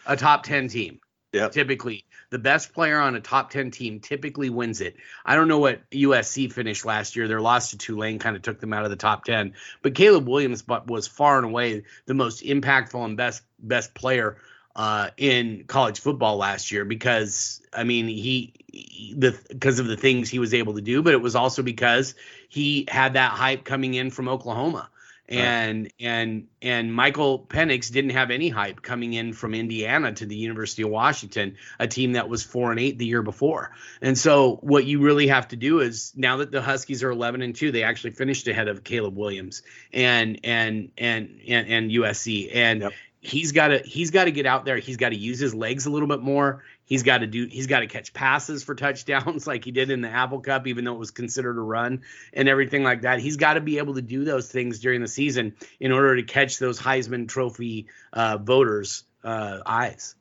A 0.06 0.16
top 0.16 0.44
ten 0.44 0.68
team. 0.68 1.00
Yeah. 1.32 1.50
Typically, 1.50 2.06
the 2.32 2.40
best 2.40 2.74
player 2.74 3.00
on 3.00 3.16
a 3.16 3.20
top 3.20 3.52
10 3.52 3.70
team 3.70 4.00
typically 4.00 4.50
wins 4.50 4.82
it. 4.82 4.96
I 5.24 5.36
don't 5.36 5.48
know 5.48 5.60
what 5.60 5.88
USC 5.92 6.52
finished 6.52 6.86
last 6.86 7.16
year. 7.16 7.28
Their 7.28 7.42
loss 7.42 7.70
to 7.70 7.78
Tulane 7.78 8.18
kind 8.18 8.36
of 8.36 8.42
took 8.42 8.60
them 8.60 8.74
out 8.74 8.84
of 8.84 8.90
the 8.90 8.96
top 8.96 9.26
10, 9.26 9.54
but 9.84 9.94
Caleb 9.94 10.28
Williams 10.28 10.64
was 10.88 11.08
far 11.08 11.38
and 11.38 11.46
away 11.46 11.84
the 12.08 12.16
most 12.16 12.44
impactful 12.44 13.04
and 13.06 13.16
best 13.16 13.44
best 13.60 13.94
player 13.94 14.38
uh, 14.80 15.10
in 15.18 15.66
college 15.68 16.00
football 16.00 16.38
last 16.38 16.72
year 16.72 16.86
because 16.86 17.62
I 17.74 17.84
mean 17.84 18.08
he, 18.08 18.54
he 18.72 19.14
the 19.18 19.38
because 19.50 19.80
of 19.80 19.88
the 19.88 19.98
things 19.98 20.30
he 20.30 20.40
was 20.40 20.54
able 20.54 20.76
to 20.76 20.82
do, 20.82 21.04
but 21.04 21.14
it 21.14 21.22
was 21.22 21.36
also 21.36 21.62
because 21.64 22.16
he 22.48 22.86
had 22.88 23.14
that 23.14 23.34
hype 23.34 23.66
coming 23.66 23.94
in 23.94 24.10
from 24.10 24.30
Oklahoma. 24.30 24.90
And 25.28 25.84
right. 25.84 25.94
and 26.00 26.48
and 26.62 26.96
Michael 26.96 27.40
Penix 27.40 27.92
didn't 27.92 28.12
have 28.12 28.32
any 28.32 28.50
hype 28.50 28.82
coming 28.82 29.14
in 29.14 29.34
from 29.34 29.54
Indiana 29.54 30.14
to 30.14 30.26
the 30.26 30.36
University 30.36 30.82
of 30.84 30.90
Washington, 30.90 31.58
a 31.78 31.86
team 31.86 32.14
that 32.14 32.30
was 32.30 32.42
four 32.42 32.72
and 32.72 32.80
eight 32.80 32.98
the 32.98 33.06
year 33.06 33.22
before. 33.22 33.76
And 34.02 34.18
so 34.18 34.56
what 34.62 34.86
you 34.86 35.02
really 35.02 35.28
have 35.28 35.50
to 35.50 35.56
do 35.56 35.82
is 35.82 36.14
now 36.16 36.38
that 36.38 36.50
the 36.50 36.64
Huskies 36.64 37.04
are 37.04 37.12
eleven 37.12 37.44
and 37.44 37.54
two, 37.54 37.72
they 37.72 37.84
actually 37.84 38.12
finished 38.12 38.48
ahead 38.48 38.70
of 38.70 38.84
Caleb 38.84 39.18
Williams 39.18 39.62
and 39.94 40.40
and 40.44 40.90
and 40.98 41.42
and, 41.48 41.68
and 41.68 41.92
USC. 41.92 42.50
And 42.56 42.82
yep 42.82 42.94
he's 43.22 43.52
got 43.52 43.70
to 43.70 43.80
he's 43.80 44.12
got 44.12 44.26
to 44.26 44.32
get 44.32 44.46
out 44.46 44.66
there. 44.66 44.78
He's 44.78 44.98
got 44.98 45.10
to 45.10 45.18
use 45.18 45.40
his 45.40 45.54
legs 45.54 45.86
a 45.86 45.90
little 45.90 46.08
bit 46.08 46.22
more. 46.22 46.64
He's 46.86 47.04
got 47.04 47.20
to 47.20 47.28
do 47.28 47.46
he's 47.46 47.68
got 47.68 47.82
to 47.82 47.88
catch 47.88 48.14
passes 48.14 48.64
for 48.64 48.76
touchdowns 48.76 49.48
like 49.48 49.66
he 49.66 49.72
did 49.72 49.90
in 49.90 50.02
the 50.02 50.10
Apple 50.10 50.40
Cup, 50.40 50.68
even 50.68 50.86
though 50.86 50.94
it 50.94 51.00
was 51.00 51.12
considered 51.12 51.58
a 51.58 51.62
run 51.62 52.02
and 52.34 52.48
everything 52.48 52.84
like 52.84 53.02
that. 53.02 53.20
He's 53.20 53.38
got 53.38 53.54
to 53.54 53.62
be 53.62 53.78
able 53.78 53.96
to 53.96 54.02
do 54.02 54.24
those 54.24 54.52
things 54.52 54.80
during 54.80 55.02
the 55.02 55.08
season 55.08 55.56
in 55.80 55.92
order 55.92 56.16
to 56.16 56.24
catch 56.24 56.60
those 56.60 56.80
Heisman 56.80 57.28
Trophy 57.28 57.88
uh, 58.14 58.38
voters' 58.38 59.04
uh, 59.24 59.60
eyes. 59.66 60.16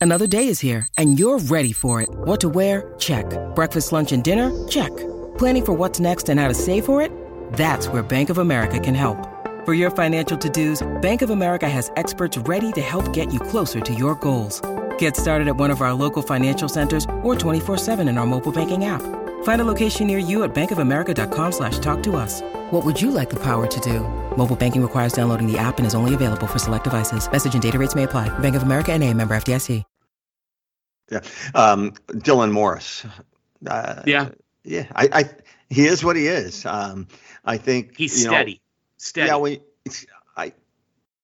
Another 0.00 0.26
day 0.26 0.48
is 0.48 0.58
here, 0.58 0.88
and 0.98 1.16
you're 1.16 1.38
ready 1.38 1.72
for 1.72 2.02
it. 2.02 2.08
What 2.10 2.40
to 2.40 2.48
wear? 2.48 2.92
Check. 2.98 3.24
Breakfast, 3.54 3.92
lunch, 3.92 4.10
and 4.10 4.24
dinner? 4.24 4.50
Check. 4.66 4.90
Planning 5.38 5.64
for 5.64 5.72
what's 5.74 6.00
next 6.00 6.28
and 6.28 6.40
how 6.40 6.48
to 6.48 6.54
save 6.54 6.84
for 6.84 7.00
it? 7.00 7.12
That's 7.52 7.86
where 7.86 8.02
Bank 8.02 8.28
of 8.28 8.38
America 8.38 8.80
can 8.80 8.96
help. 8.96 9.41
For 9.64 9.74
your 9.74 9.92
financial 9.92 10.36
to-dos, 10.36 10.82
Bank 11.02 11.22
of 11.22 11.30
America 11.30 11.68
has 11.68 11.92
experts 11.94 12.36
ready 12.36 12.72
to 12.72 12.80
help 12.80 13.12
get 13.12 13.32
you 13.32 13.38
closer 13.38 13.80
to 13.80 13.94
your 13.94 14.16
goals. 14.16 14.60
Get 14.98 15.16
started 15.16 15.46
at 15.46 15.56
one 15.56 15.70
of 15.70 15.82
our 15.82 15.94
local 15.94 16.20
financial 16.20 16.68
centers 16.68 17.04
or 17.22 17.36
24-7 17.36 18.00
in 18.08 18.18
our 18.18 18.26
mobile 18.26 18.50
banking 18.50 18.86
app. 18.86 19.02
Find 19.44 19.60
a 19.60 19.64
location 19.64 20.08
near 20.08 20.18
you 20.18 20.42
at 20.42 20.52
bankofamerica.com 20.52 21.52
slash 21.52 21.78
talk 21.78 22.02
to 22.02 22.16
us. 22.16 22.42
What 22.72 22.84
would 22.84 23.00
you 23.00 23.12
like 23.12 23.30
the 23.30 23.38
power 23.38 23.68
to 23.68 23.80
do? 23.80 24.00
Mobile 24.36 24.56
banking 24.56 24.82
requires 24.82 25.12
downloading 25.12 25.46
the 25.46 25.58
app 25.58 25.78
and 25.78 25.86
is 25.86 25.94
only 25.94 26.14
available 26.14 26.48
for 26.48 26.58
select 26.58 26.84
devices. 26.84 27.30
Message 27.30 27.54
and 27.54 27.62
data 27.62 27.78
rates 27.78 27.94
may 27.94 28.02
apply. 28.02 28.36
Bank 28.40 28.56
of 28.56 28.64
America 28.64 28.92
and 28.92 29.04
a 29.04 29.14
member 29.14 29.36
FDIC. 29.36 29.84
Yeah. 31.08 31.20
Um, 31.54 31.92
Dylan 32.08 32.50
Morris. 32.50 33.04
Uh, 33.66 34.02
yeah. 34.06 34.30
Yeah. 34.64 34.86
I, 34.96 35.08
I, 35.12 35.30
he 35.68 35.86
is 35.86 36.02
what 36.02 36.16
he 36.16 36.26
is. 36.26 36.64
Um, 36.64 37.06
I 37.44 37.58
think 37.58 37.96
he's 37.96 38.18
steady. 38.18 38.54
Know, 38.54 38.61
Steady. 39.02 39.26
Yeah, 39.26 39.36
well, 39.36 39.56
I, 40.36 40.52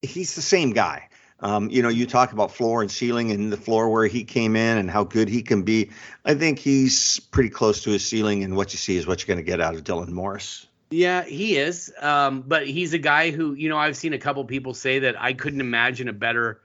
he's 0.02 0.34
the 0.34 0.42
same 0.42 0.72
guy. 0.72 1.08
Um, 1.38 1.70
you 1.70 1.80
know, 1.80 1.88
you 1.88 2.06
talk 2.06 2.32
about 2.32 2.50
floor 2.50 2.82
and 2.82 2.90
ceiling 2.90 3.30
and 3.30 3.52
the 3.52 3.56
floor 3.56 3.88
where 3.88 4.08
he 4.08 4.24
came 4.24 4.56
in 4.56 4.78
and 4.78 4.90
how 4.90 5.04
good 5.04 5.28
he 5.28 5.42
can 5.42 5.62
be. 5.62 5.90
I 6.24 6.34
think 6.34 6.58
he's 6.58 7.20
pretty 7.20 7.50
close 7.50 7.84
to 7.84 7.90
his 7.90 8.04
ceiling, 8.04 8.42
and 8.42 8.56
what 8.56 8.72
you 8.72 8.78
see 8.78 8.96
is 8.96 9.06
what 9.06 9.20
you're 9.20 9.32
going 9.32 9.44
to 9.44 9.48
get 9.48 9.60
out 9.60 9.76
of 9.76 9.84
Dylan 9.84 10.08
Morris. 10.08 10.66
Yeah, 10.90 11.22
he 11.22 11.56
is. 11.56 11.92
Um, 12.00 12.40
but 12.40 12.66
he's 12.66 12.94
a 12.94 12.98
guy 12.98 13.30
who, 13.30 13.54
you 13.54 13.68
know, 13.68 13.76
I've 13.76 13.96
seen 13.96 14.12
a 14.12 14.18
couple 14.18 14.44
people 14.44 14.74
say 14.74 14.98
that 15.00 15.20
I 15.20 15.34
couldn't 15.34 15.60
imagine 15.60 16.08
a 16.08 16.12
better 16.12 16.60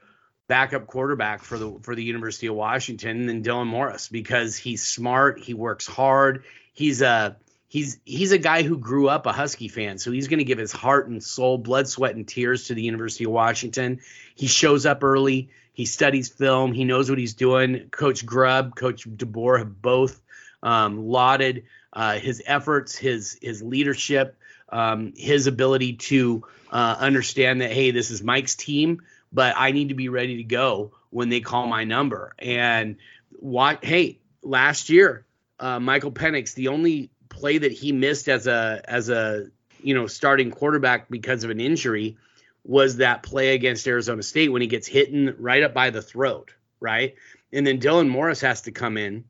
backup 0.47 0.87
quarterback 0.87 1.43
for 1.43 1.59
the 1.59 1.77
for 1.83 1.93
the 1.93 2.03
University 2.03 2.47
of 2.47 2.55
Washington 2.55 3.27
than 3.27 3.43
Dylan 3.43 3.67
Morris 3.67 4.09
because 4.09 4.57
he's 4.57 4.81
smart, 4.81 5.39
he 5.39 5.53
works 5.53 5.85
hard, 5.85 6.45
he's 6.73 7.03
a 7.03 7.37
he's 7.73 7.97
he's 8.05 8.31
a 8.31 8.37
guy 8.37 8.61
who 8.61 8.77
grew 8.77 9.09
up 9.09 9.25
a 9.25 9.31
Husky 9.31 9.67
fan, 9.67 9.97
so 9.97 10.11
he's 10.11 10.27
going 10.27 10.37
to 10.37 10.45
give 10.45 10.59
his 10.59 10.71
heart 10.71 11.09
and 11.09 11.23
soul, 11.23 11.57
blood, 11.57 11.87
sweat, 11.87 12.15
and 12.15 12.27
tears 12.27 12.67
to 12.67 12.75
the 12.75 12.83
University 12.83 13.23
of 13.23 13.31
Washington. 13.31 13.99
He 14.35 14.45
shows 14.45 14.85
up 14.85 15.03
early. 15.03 15.49
He 15.73 15.85
studies 15.85 16.29
film. 16.29 16.71
He 16.71 16.85
knows 16.85 17.09
what 17.09 17.17
he's 17.17 17.33
doing. 17.33 17.89
Coach 17.89 18.27
Grubb, 18.27 18.75
Coach 18.75 19.09
DeBoer 19.09 19.57
have 19.57 19.81
both 19.81 20.21
um, 20.61 21.07
lauded 21.07 21.63
uh, 21.91 22.19
his 22.19 22.43
efforts, 22.45 22.95
his 22.95 23.39
his 23.41 23.63
leadership, 23.63 24.37
um, 24.69 25.13
his 25.17 25.47
ability 25.47 25.93
to 25.93 26.43
uh, 26.71 26.95
understand 26.99 27.61
that 27.61 27.71
hey, 27.71 27.89
this 27.89 28.11
is 28.11 28.21
Mike's 28.21 28.55
team, 28.55 29.01
but 29.31 29.55
I 29.57 29.71
need 29.71 29.89
to 29.89 29.95
be 29.95 30.09
ready 30.09 30.37
to 30.37 30.43
go 30.43 30.91
when 31.09 31.29
they 31.29 31.41
call 31.41 31.65
my 31.65 31.85
number. 31.85 32.35
And 32.37 32.97
what? 33.39 33.83
Hey, 33.83 34.19
last 34.43 34.91
year, 34.91 35.25
uh, 35.59 35.79
Michael 35.79 36.11
Penix, 36.11 36.53
the 36.53 36.67
only 36.67 37.09
play 37.33 37.57
that 37.57 37.71
he 37.71 37.91
missed 37.91 38.29
as 38.29 38.47
a 38.47 38.81
as 38.85 39.09
a 39.09 39.47
you 39.81 39.93
know 39.93 40.07
starting 40.07 40.51
quarterback 40.51 41.09
because 41.09 41.43
of 41.43 41.49
an 41.49 41.59
injury 41.59 42.17
was 42.63 42.97
that 42.97 43.23
play 43.23 43.53
against 43.53 43.85
Arizona 43.87 44.23
State 44.23 44.51
when 44.51 44.61
he 44.61 44.67
gets 44.67 44.87
hit 44.87 45.09
in 45.09 45.35
right 45.37 45.63
up 45.63 45.73
by 45.73 45.89
the 45.89 46.01
throat, 46.01 46.53
right? 46.79 47.15
And 47.51 47.67
then 47.67 47.79
Dylan 47.79 48.07
Morris 48.07 48.39
has 48.41 48.61
to 48.61 48.71
come 48.71 48.97
in, 48.97 49.25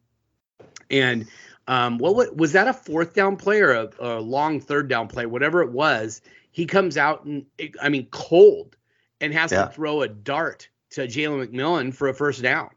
and 0.91 1.27
um, 1.67 1.97
what, 1.97 2.15
what 2.15 2.37
was 2.37 2.51
that 2.53 2.67
a 2.67 2.73
fourth 2.73 3.13
down 3.13 3.37
play 3.37 3.61
or 3.61 3.71
a, 3.71 3.89
a, 3.99 4.19
long 4.19 4.59
third 4.59 4.87
down 4.87 5.07
play, 5.07 5.25
whatever 5.25 5.61
it 5.61 5.71
was? 5.71 6.21
He 6.51 6.65
comes 6.65 6.97
out 6.97 7.25
and 7.25 7.45
I 7.81 7.89
mean 7.89 8.07
cold, 8.11 8.75
and 9.19 9.33
has 9.33 9.51
yeah. 9.51 9.65
to 9.65 9.71
throw 9.71 10.01
a 10.01 10.07
dart 10.07 10.69
to 10.91 11.07
Jalen 11.07 11.47
McMillan 11.47 11.93
for 11.93 12.09
a 12.09 12.13
first 12.13 12.41
down. 12.41 12.69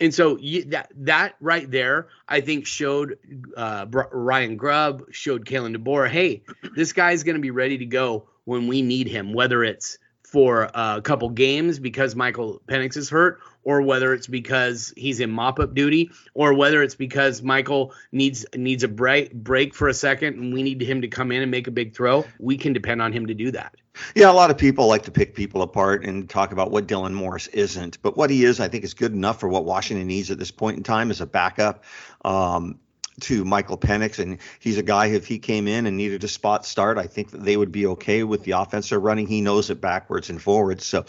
And 0.00 0.14
so 0.14 0.38
you, 0.38 0.64
that 0.66 0.90
that 0.96 1.34
right 1.40 1.70
there, 1.70 2.08
I 2.26 2.40
think 2.40 2.66
showed 2.66 3.18
uh, 3.56 3.86
Ryan 3.90 4.56
Grubb, 4.56 5.04
showed 5.10 5.44
Kalen 5.44 5.76
DeBoer, 5.76 6.08
hey, 6.08 6.42
this 6.74 6.92
guy's 6.92 7.22
going 7.22 7.36
to 7.36 7.42
be 7.42 7.50
ready 7.50 7.78
to 7.78 7.86
go 7.86 8.26
when 8.44 8.66
we 8.66 8.80
need 8.80 9.06
him, 9.06 9.34
whether 9.34 9.62
it's 9.62 9.98
for 10.30 10.70
a 10.72 11.00
couple 11.02 11.28
games 11.28 11.80
because 11.80 12.14
Michael 12.14 12.62
Penix 12.68 12.96
is 12.96 13.10
hurt, 13.10 13.40
or 13.64 13.82
whether 13.82 14.14
it's 14.14 14.28
because 14.28 14.94
he's 14.96 15.18
in 15.18 15.28
mop-up 15.28 15.74
duty, 15.74 16.10
or 16.34 16.54
whether 16.54 16.84
it's 16.84 16.94
because 16.94 17.42
Michael 17.42 17.92
needs 18.12 18.46
needs 18.54 18.84
a 18.84 18.88
break 18.88 19.34
break 19.34 19.74
for 19.74 19.88
a 19.88 19.94
second 19.94 20.36
and 20.36 20.54
we 20.54 20.62
need 20.62 20.80
him 20.80 21.02
to 21.02 21.08
come 21.08 21.32
in 21.32 21.42
and 21.42 21.50
make 21.50 21.66
a 21.66 21.72
big 21.72 21.96
throw. 21.96 22.24
We 22.38 22.56
can 22.56 22.72
depend 22.72 23.02
on 23.02 23.12
him 23.12 23.26
to 23.26 23.34
do 23.34 23.50
that. 23.50 23.74
Yeah, 24.14 24.30
a 24.30 24.32
lot 24.32 24.52
of 24.52 24.56
people 24.56 24.86
like 24.86 25.02
to 25.02 25.10
pick 25.10 25.34
people 25.34 25.62
apart 25.62 26.04
and 26.04 26.30
talk 26.30 26.52
about 26.52 26.70
what 26.70 26.86
Dylan 26.86 27.12
Morris 27.12 27.48
isn't, 27.48 28.00
but 28.00 28.16
what 28.16 28.30
he 28.30 28.44
is, 28.44 28.60
I 28.60 28.68
think, 28.68 28.84
is 28.84 28.94
good 28.94 29.12
enough 29.12 29.40
for 29.40 29.48
what 29.48 29.64
Washington 29.64 30.06
needs 30.06 30.30
at 30.30 30.38
this 30.38 30.52
point 30.52 30.76
in 30.76 30.84
time 30.84 31.10
as 31.10 31.20
a 31.20 31.26
backup. 31.26 31.82
Um, 32.24 32.78
to 33.20 33.44
Michael 33.44 33.76
Penix, 33.76 34.18
and 34.18 34.38
he's 34.58 34.78
a 34.78 34.82
guy. 34.82 35.06
If 35.06 35.26
he 35.26 35.38
came 35.38 35.68
in 35.68 35.86
and 35.86 35.96
needed 35.96 36.24
a 36.24 36.28
spot 36.28 36.64
start, 36.64 36.98
I 36.98 37.06
think 37.06 37.30
that 37.32 37.44
they 37.44 37.56
would 37.56 37.72
be 37.72 37.86
okay 37.86 38.22
with 38.22 38.44
the 38.44 38.52
offense 38.52 38.90
they're 38.90 39.00
running. 39.00 39.26
He 39.26 39.40
knows 39.40 39.70
it 39.70 39.80
backwards 39.80 40.30
and 40.30 40.40
forwards, 40.40 40.86
so 40.86 41.04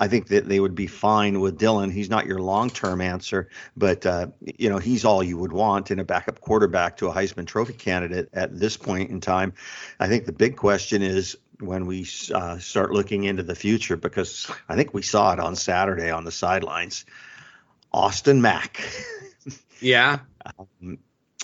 I 0.00 0.08
think 0.08 0.28
that 0.28 0.48
they 0.48 0.60
would 0.60 0.74
be 0.74 0.86
fine 0.86 1.40
with 1.40 1.58
Dylan. 1.58 1.92
He's 1.92 2.10
not 2.10 2.26
your 2.26 2.38
long-term 2.38 3.00
answer, 3.00 3.48
but 3.76 4.06
uh, 4.06 4.28
you 4.40 4.68
know 4.68 4.78
he's 4.78 5.04
all 5.04 5.22
you 5.22 5.38
would 5.38 5.52
want 5.52 5.90
in 5.90 5.98
a 5.98 6.04
backup 6.04 6.40
quarterback 6.40 6.98
to 6.98 7.08
a 7.08 7.12
Heisman 7.12 7.46
Trophy 7.46 7.72
candidate 7.72 8.28
at 8.32 8.58
this 8.58 8.76
point 8.76 9.10
in 9.10 9.20
time. 9.20 9.54
I 9.98 10.08
think 10.08 10.26
the 10.26 10.32
big 10.32 10.56
question 10.56 11.02
is 11.02 11.36
when 11.60 11.86
we 11.86 12.06
uh, 12.32 12.58
start 12.58 12.92
looking 12.92 13.24
into 13.24 13.42
the 13.42 13.54
future, 13.54 13.96
because 13.96 14.50
I 14.68 14.76
think 14.76 14.94
we 14.94 15.02
saw 15.02 15.32
it 15.32 15.40
on 15.40 15.56
Saturday 15.56 16.10
on 16.10 16.24
the 16.24 16.32
sidelines. 16.32 17.04
Austin 17.92 18.42
Mack. 18.42 18.80
Yeah. 19.80 20.20
Um, 20.82 20.98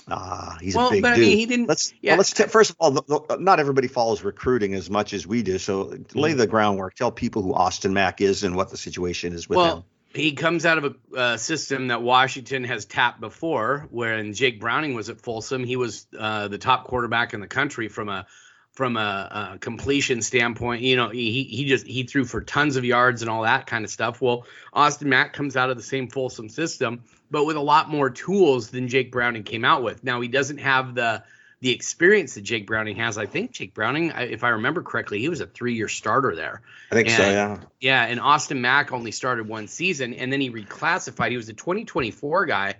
Ah, 0.07 0.57
he's 0.61 0.75
well, 0.75 0.89
a 0.89 0.91
big 0.91 1.01
but, 1.01 1.15
dude. 1.15 1.23
I 1.25 1.27
mean, 1.27 1.37
he 1.37 1.45
didn't. 1.45 1.67
Let's 1.67 1.93
yeah. 2.01 2.11
well, 2.11 2.17
let's 2.17 2.31
t- 2.31 2.43
first 2.43 2.69
of 2.69 2.75
all, 2.79 3.37
not 3.39 3.59
everybody 3.59 3.87
follows 3.87 4.23
recruiting 4.23 4.75
as 4.75 4.89
much 4.89 5.13
as 5.13 5.25
we 5.25 5.41
do. 5.41 5.57
So 5.57 5.85
mm-hmm. 5.85 6.19
lay 6.19 6.33
the 6.33 6.45
groundwork. 6.45 6.95
Tell 6.95 7.11
people 7.11 7.41
who 7.41 7.53
Austin 7.53 7.93
Mack 7.93 8.21
is 8.21 8.43
and 8.43 8.55
what 8.55 8.69
the 8.69 8.77
situation 8.77 9.33
is 9.33 9.49
with 9.49 9.57
well, 9.57 9.77
him. 9.77 9.83
He 10.13 10.33
comes 10.33 10.65
out 10.65 10.77
of 10.77 10.95
a 11.13 11.17
uh, 11.17 11.37
system 11.37 11.87
that 11.87 12.01
Washington 12.01 12.63
has 12.65 12.85
tapped 12.85 13.19
before. 13.19 13.87
When 13.89 14.33
Jake 14.33 14.61
Browning 14.61 14.93
was 14.93 15.09
at 15.09 15.19
Folsom, 15.19 15.63
he 15.63 15.75
was 15.75 16.07
uh, 16.17 16.47
the 16.47 16.57
top 16.59 16.85
quarterback 16.85 17.33
in 17.33 17.41
the 17.41 17.47
country 17.47 17.87
from 17.87 18.09
a 18.09 18.27
from 18.75 18.97
a, 18.97 19.53
a, 19.53 19.57
completion 19.57 20.21
standpoint. 20.21 20.83
You 20.83 20.95
know, 20.97 21.09
he 21.09 21.43
he 21.43 21.65
just 21.65 21.87
he 21.87 22.03
threw 22.03 22.25
for 22.25 22.41
tons 22.41 22.75
of 22.75 22.85
yards 22.85 23.21
and 23.21 23.31
all 23.31 23.43
that 23.43 23.65
kind 23.65 23.83
of 23.83 23.89
stuff. 23.89 24.21
Well, 24.21 24.45
Austin 24.71 25.09
Mack 25.09 25.33
comes 25.33 25.55
out 25.55 25.69
of 25.69 25.77
the 25.77 25.83
same 25.83 26.07
Folsom 26.07 26.49
system 26.49 27.01
but 27.31 27.45
with 27.45 27.55
a 27.55 27.61
lot 27.61 27.89
more 27.89 28.09
tools 28.09 28.69
than 28.69 28.87
Jake 28.87 29.11
Browning 29.11 29.43
came 29.43 29.65
out 29.65 29.83
with. 29.83 30.03
Now 30.03 30.21
he 30.21 30.27
doesn't 30.27 30.59
have 30.59 30.95
the 30.95 31.23
the 31.61 31.71
experience 31.71 32.35
that 32.35 32.41
Jake 32.41 32.67
Browning 32.67 32.97
has. 32.97 33.17
I 33.17 33.25
think 33.25 33.51
Jake 33.51 33.73
Browning, 33.73 34.11
if 34.15 34.43
I 34.43 34.49
remember 34.49 34.83
correctly, 34.83 35.19
he 35.19 35.29
was 35.29 35.41
a 35.41 35.47
three 35.47 35.73
year 35.73 35.87
starter 35.87 36.35
there. 36.35 36.61
I 36.91 36.95
think 36.95 37.07
and, 37.07 37.17
so, 37.17 37.23
yeah. 37.23 37.59
Yeah, 37.79 38.03
and 38.03 38.19
Austin 38.19 38.61
Mack 38.61 38.91
only 38.91 39.11
started 39.11 39.47
one 39.47 39.67
season, 39.67 40.13
and 40.13 40.31
then 40.31 40.41
he 40.41 40.51
reclassified. 40.51 41.31
He 41.31 41.37
was 41.37 41.49
a 41.49 41.53
2024 41.53 42.45
guy, 42.45 42.75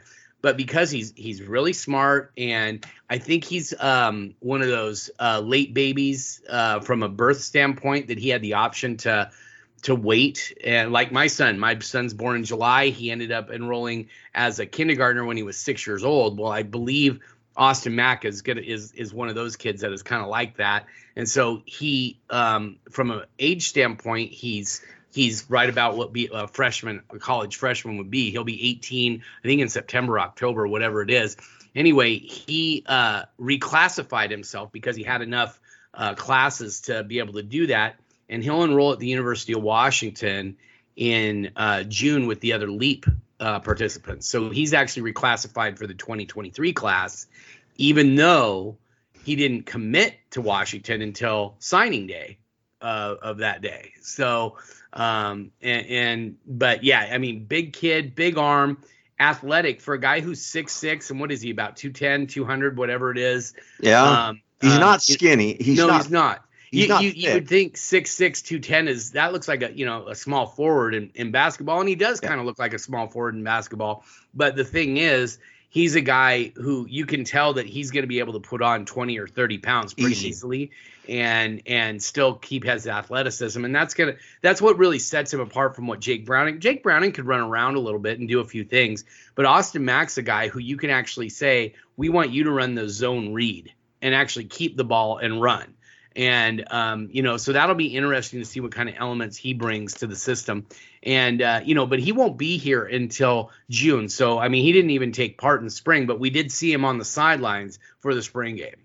but 0.46 0.58
because 0.58 0.92
he's 0.92 1.12
he's 1.16 1.42
really 1.42 1.74
smart, 1.74 2.32
and 2.38 2.86
I 3.10 3.18
think 3.18 3.46
he's 3.46 3.74
um, 3.80 4.36
one 4.42 4.62
of 4.62 4.68
those 4.68 5.10
uh, 5.20 5.40
late 5.40 5.74
babies 5.74 6.40
uh, 6.48 6.82
from 6.82 7.02
a 7.02 7.10
birth 7.10 7.42
standpoint 7.42 8.10
that 8.10 8.20
he 8.20 8.30
had 8.30 8.44
the 8.44 8.54
option 8.54 8.98
to 8.98 9.32
to 9.82 9.96
wait. 9.96 10.56
And 10.64 10.92
like 10.92 11.12
my 11.12 11.25
son 11.25 11.58
my 11.58 11.80
son's 11.80 12.14
born 12.14 12.36
in 12.36 12.44
july. 12.44 12.90
He 12.90 13.10
ended 13.10 13.32
up 13.32 13.50
enrolling 13.50 14.10
as 14.36 14.60
a 14.60 14.68
kindergartner 14.68 15.25
when 15.25 15.36
he 15.36 15.42
was 15.42 15.58
six 15.58 15.88
years 15.88 16.04
old. 16.04 16.38
Well 16.38 16.52
i 16.52 16.62
believe 16.62 17.22
austin 17.58 17.96
mack 17.96 18.24
is 18.24 18.44
is 18.46 18.92
is 18.92 19.12
one 19.12 19.30
of 19.30 19.36
those 19.36 19.56
kids 19.56 19.82
that 19.82 19.92
is 19.94 20.04
kind 20.04 20.22
of 20.22 20.28
like 20.28 20.58
that. 20.58 20.86
And 21.16 21.28
so 21.28 21.64
he 21.66 22.20
um 22.30 22.78
from 22.92 23.10
an 23.10 23.24
age 23.40 23.68
standpoint 23.68 24.32
he's 24.32 24.84
he's 25.16 25.50
right 25.50 25.70
about 25.70 25.96
what 25.96 26.12
be 26.12 26.30
a 26.32 26.48
freshman 26.48 27.02
a 27.10 27.18
college 27.18 27.56
freshman 27.56 27.98
would 27.98 28.12
be. 28.12 28.32
He'll 28.32 28.44
be 28.44 28.70
18 28.72 29.24
i 29.44 29.48
think 29.48 29.62
in 29.62 29.70
september 29.70 30.20
october 30.20 30.68
whatever 30.68 31.02
it 31.02 31.10
is. 31.10 31.38
Anyway 31.74 32.18
he 32.18 32.84
uh 32.86 33.24
reclassified 33.40 34.30
himself 34.30 34.72
because 34.72 34.96
he 34.96 35.04
had 35.04 35.22
enough 35.22 35.60
uh, 35.94 36.14
classes 36.14 36.82
to 36.82 37.04
be 37.04 37.20
able 37.20 37.34
to 37.34 37.44
do 37.44 37.68
that. 37.68 37.96
And 38.28 38.44
he'll 38.44 38.64
enroll 38.64 38.92
at 38.92 39.00
the 39.00 39.08
University 39.08 39.54
of 39.54 39.62
Washington 39.62 40.58
in 40.96 41.52
uh, 41.56 41.84
June 41.84 42.28
with 42.28 42.40
the 42.42 42.54
other 42.54 42.68
LEAP 42.68 43.06
uh, 43.40 43.60
participants. 43.60 44.28
So 44.28 44.50
he's 44.50 44.74
actually 44.74 45.14
reclassified 45.14 45.78
for 45.78 45.88
the 45.88 45.94
2023 45.94 46.74
class, 46.74 47.28
even 47.78 48.16
though 48.16 48.78
he 49.24 49.36
didn't 49.36 49.66
commit 49.66 50.16
to 50.32 50.42
Washington 50.42 51.02
until 51.02 51.56
signing 51.60 52.08
day 52.08 52.38
uh, 52.86 53.15
of 53.22 53.38
that 53.39 53.62
day. 53.62 53.94
So, 54.01 54.58
um, 54.94 55.51
and, 55.62 55.88
and, 55.88 56.36
but 56.46 56.84
yeah, 56.84 57.10
I 57.12 57.18
mean, 57.18 57.46
big 57.46 57.74
kid, 57.74 58.15
big 58.15 58.38
arm, 58.38 58.77
athletic 59.20 59.82
for 59.82 59.94
a 59.94 60.00
guy 60.00 60.20
who's 60.20 60.42
six 60.42 60.74
six 60.74 61.10
and 61.10 61.20
what 61.20 61.32
is 61.32 61.42
he 61.42 61.50
about 61.50 61.77
210, 61.77 62.27
200, 62.27 62.77
whatever 62.77 63.12
it 63.12 63.18
is. 63.18 63.54
Yeah. 63.80 64.04
Um, 64.04 64.42
he's 64.62 64.74
um, 64.74 64.80
not 64.80 65.01
skinny. 65.01 65.58
He's 65.60 65.77
no, 65.77 65.88
not, 65.88 66.04
he's 66.04 66.12
not 66.12 66.46
you, 66.75 66.98
you, 67.00 67.10
you, 67.15 67.34
would 67.34 67.48
think 67.48 67.77
six 67.77 68.12
six 68.12 68.42
two 68.42 68.60
ten 68.60 68.88
is 68.88 69.12
that 69.12 69.34
looks 69.34 69.48
like 69.48 69.62
a 69.62 69.72
you 69.74 69.86
know 69.86 70.08
a 70.08 70.15
small 70.15 70.46
forward 70.46 70.94
in, 70.96 71.12
in 71.15 71.32
basketball, 71.32 71.80
and 71.80 71.89
he 71.89 71.96
does 71.96 72.20
yeah. 72.22 72.30
kind 72.30 72.39
of 72.39 72.46
look 72.46 72.60
like 72.60 72.74
a 72.74 72.80
small 72.80 73.08
forward 73.08 73.36
in 73.36 73.44
basketball. 73.44 74.04
But 74.34 74.56
the 74.56 74.65
thing 74.65 74.98
is, 74.98 75.38
he's 75.70 75.96
a 75.96 76.01
guy 76.01 76.51
who 76.56 76.86
you 76.89 77.06
can 77.06 77.24
tell 77.24 77.54
that 77.54 77.65
he's 77.65 77.92
going 77.92 78.04
to 78.04 78.08
be 78.08 78.20
able 78.20 78.34
to 78.34 78.39
put 78.39 78.62
on 78.62 78.86
twenty 78.86 79.18
or 79.18 79.27
thirty 79.27 79.58
pounds 79.58 79.94
pretty 79.94 80.12
Easy. 80.12 80.30
easily, 80.30 80.72
and 81.10 81.62
and 81.66 82.02
still 82.02 82.36
keep 82.36 82.64
his 82.64 82.88
athleticism, 82.88 83.64
and 83.64 83.76
that's 83.76 83.94
gonna 83.94 84.16
that's 84.42 84.62
what 84.62 84.78
really 84.78 85.00
sets 85.00 85.34
him 85.34 85.40
apart 85.40 85.76
from 85.76 85.88
what 85.88 86.00
Jake 86.00 86.26
Browning. 86.26 86.60
Jake 86.60 86.84
Browning 86.84 87.12
could 87.12 87.26
run 87.26 87.42
around 87.42 87.76
a 87.76 87.80
little 87.80 88.00
bit 88.00 88.20
and 88.20 88.28
do 88.28 88.40
a 88.40 88.46
few 88.46 88.64
things, 88.64 89.04
but 89.36 89.46
Austin 89.46 89.86
Mack's 89.86 90.18
a 90.18 90.22
guy 90.22 90.48
who 90.48 90.60
you 90.60 90.78
can 90.78 90.90
actually 90.90 91.30
say, 91.30 91.74
we 91.98 92.10
want 92.10 92.32
you 92.32 92.46
to 92.46 92.52
run 92.52 92.76
the 92.76 92.90
zone 92.90 93.34
read 93.34 93.74
and 94.02 94.14
actually 94.14 94.46
keep 94.46 94.78
the 94.78 94.84
ball 94.84 95.18
and 95.18 95.42
run. 95.42 95.74
And 96.16 96.66
um, 96.72 97.10
you 97.12 97.24
know 97.24 97.38
so 97.38 97.54
that'll 97.54 97.76
be 97.76 97.88
interesting 97.88 98.40
to 98.40 98.46
see 98.46 98.62
what 98.62 98.72
kind 98.72 98.88
of 98.88 98.96
elements 98.98 99.36
he 99.36 99.54
brings 99.54 99.96
to 99.96 100.08
the 100.08 100.16
system. 100.16 100.66
And 101.04 101.42
uh, 101.42 101.62
you 101.64 101.76
know 101.76 101.86
but 101.86 102.00
he 102.00 102.12
won't 102.12 102.38
be 102.38 102.58
here 102.58 102.84
until 102.84 103.52
june. 103.70 104.10
So 104.10 104.40
i 104.40 104.48
mean 104.48 104.64
he 104.64 104.72
didn't 104.72 104.92
even 104.92 105.12
take 105.12 105.38
part 105.38 105.62
in 105.62 105.70
spring 105.70 106.06
but 106.08 106.20
we 106.20 106.30
did 106.30 106.52
see 106.52 106.72
him 106.72 106.86
on 106.86 106.98
the 106.98 107.06
sidelines 107.06 107.80
for 108.00 108.16
the 108.16 108.22
spring 108.22 108.56
game 108.56 108.85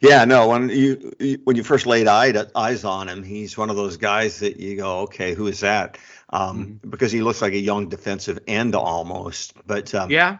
Yeah, 0.00 0.24
no. 0.24 0.48
When 0.48 0.68
you 0.68 1.38
when 1.44 1.56
you 1.56 1.62
first 1.62 1.86
laid 1.86 2.08
eyes 2.08 2.84
on 2.84 3.08
him, 3.08 3.22
he's 3.22 3.56
one 3.56 3.70
of 3.70 3.76
those 3.76 3.96
guys 3.96 4.40
that 4.40 4.58
you 4.58 4.76
go, 4.76 5.00
okay, 5.00 5.34
who 5.34 5.46
is 5.46 5.60
that? 5.60 5.98
Um, 6.30 6.64
mm-hmm. 6.64 6.90
Because 6.90 7.12
he 7.12 7.22
looks 7.22 7.42
like 7.42 7.52
a 7.52 7.58
young 7.58 7.88
defensive 7.88 8.38
end 8.46 8.74
almost. 8.74 9.54
But 9.66 9.94
um, 9.94 10.10
yeah, 10.10 10.38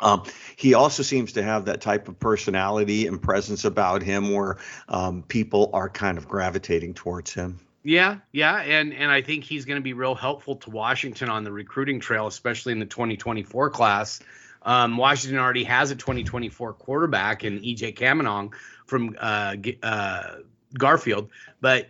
um, 0.00 0.24
he 0.56 0.74
also 0.74 1.02
seems 1.02 1.32
to 1.32 1.42
have 1.42 1.66
that 1.66 1.80
type 1.80 2.08
of 2.08 2.18
personality 2.18 3.06
and 3.06 3.20
presence 3.20 3.64
about 3.64 4.02
him 4.02 4.32
where 4.32 4.58
um, 4.88 5.22
people 5.22 5.70
are 5.72 5.88
kind 5.88 6.18
of 6.18 6.28
gravitating 6.28 6.94
towards 6.94 7.32
him. 7.32 7.60
Yeah, 7.82 8.18
yeah, 8.32 8.56
and 8.56 8.92
and 8.92 9.12
I 9.12 9.22
think 9.22 9.44
he's 9.44 9.64
going 9.64 9.76
to 9.76 9.82
be 9.82 9.92
real 9.92 10.16
helpful 10.16 10.56
to 10.56 10.70
Washington 10.70 11.28
on 11.28 11.44
the 11.44 11.52
recruiting 11.52 12.00
trail, 12.00 12.26
especially 12.26 12.72
in 12.72 12.80
the 12.80 12.86
2024 12.86 13.70
class. 13.70 14.20
Um, 14.66 14.96
Washington 14.96 15.38
already 15.38 15.64
has 15.64 15.90
a 15.90 15.96
2024 15.96 16.74
quarterback 16.74 17.44
in 17.44 17.60
EJ 17.60 17.96
Caminong 17.96 18.52
from 18.84 19.16
uh, 19.18 19.56
uh, 19.82 20.36
Garfield, 20.76 21.30
but 21.60 21.88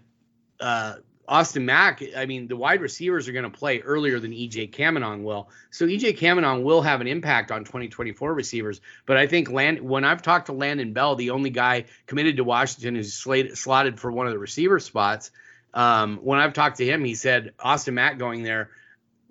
uh, 0.60 0.96
Austin 1.28 1.66
Mack, 1.66 2.02
I 2.16 2.26
mean, 2.26 2.46
the 2.46 2.56
wide 2.56 2.80
receivers 2.80 3.28
are 3.28 3.32
going 3.32 3.50
to 3.50 3.50
play 3.50 3.80
earlier 3.80 4.20
than 4.20 4.30
EJ 4.30 4.70
Caminong 4.70 5.22
will. 5.22 5.48
So 5.70 5.86
EJ 5.86 6.18
Caminong 6.18 6.62
will 6.62 6.82
have 6.82 7.00
an 7.00 7.06
impact 7.06 7.50
on 7.50 7.64
2024 7.64 8.32
receivers. 8.32 8.80
But 9.06 9.16
I 9.16 9.26
think 9.26 9.50
Land, 9.50 9.80
when 9.80 10.04
I've 10.04 10.22
talked 10.22 10.46
to 10.46 10.52
Landon 10.52 10.92
Bell, 10.92 11.16
the 11.16 11.30
only 11.30 11.50
guy 11.50 11.86
committed 12.06 12.36
to 12.36 12.44
Washington 12.44 12.94
who's 12.94 13.12
slated, 13.12 13.58
slotted 13.58 13.98
for 13.98 14.12
one 14.12 14.26
of 14.26 14.32
the 14.32 14.38
receiver 14.38 14.78
spots, 14.78 15.30
um, 15.74 16.18
when 16.18 16.38
I've 16.38 16.52
talked 16.52 16.78
to 16.78 16.86
him, 16.86 17.04
he 17.04 17.14
said 17.14 17.52
Austin 17.58 17.94
Mack 17.94 18.18
going 18.18 18.42
there 18.42 18.70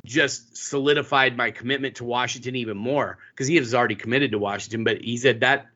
just 0.06 0.56
solidified 0.56 1.36
my 1.36 1.52
commitment 1.52 1.96
to 1.96 2.06
Washington 2.06 2.56
even 2.56 2.78
more 2.78 3.18
because 3.32 3.48
he 3.48 3.58
has 3.58 3.74
already 3.74 3.96
committed 3.96 4.32
to 4.32 4.40
Washington. 4.40 4.84
But 4.84 5.02
he 5.02 5.18
said 5.18 5.42
that 5.42 5.68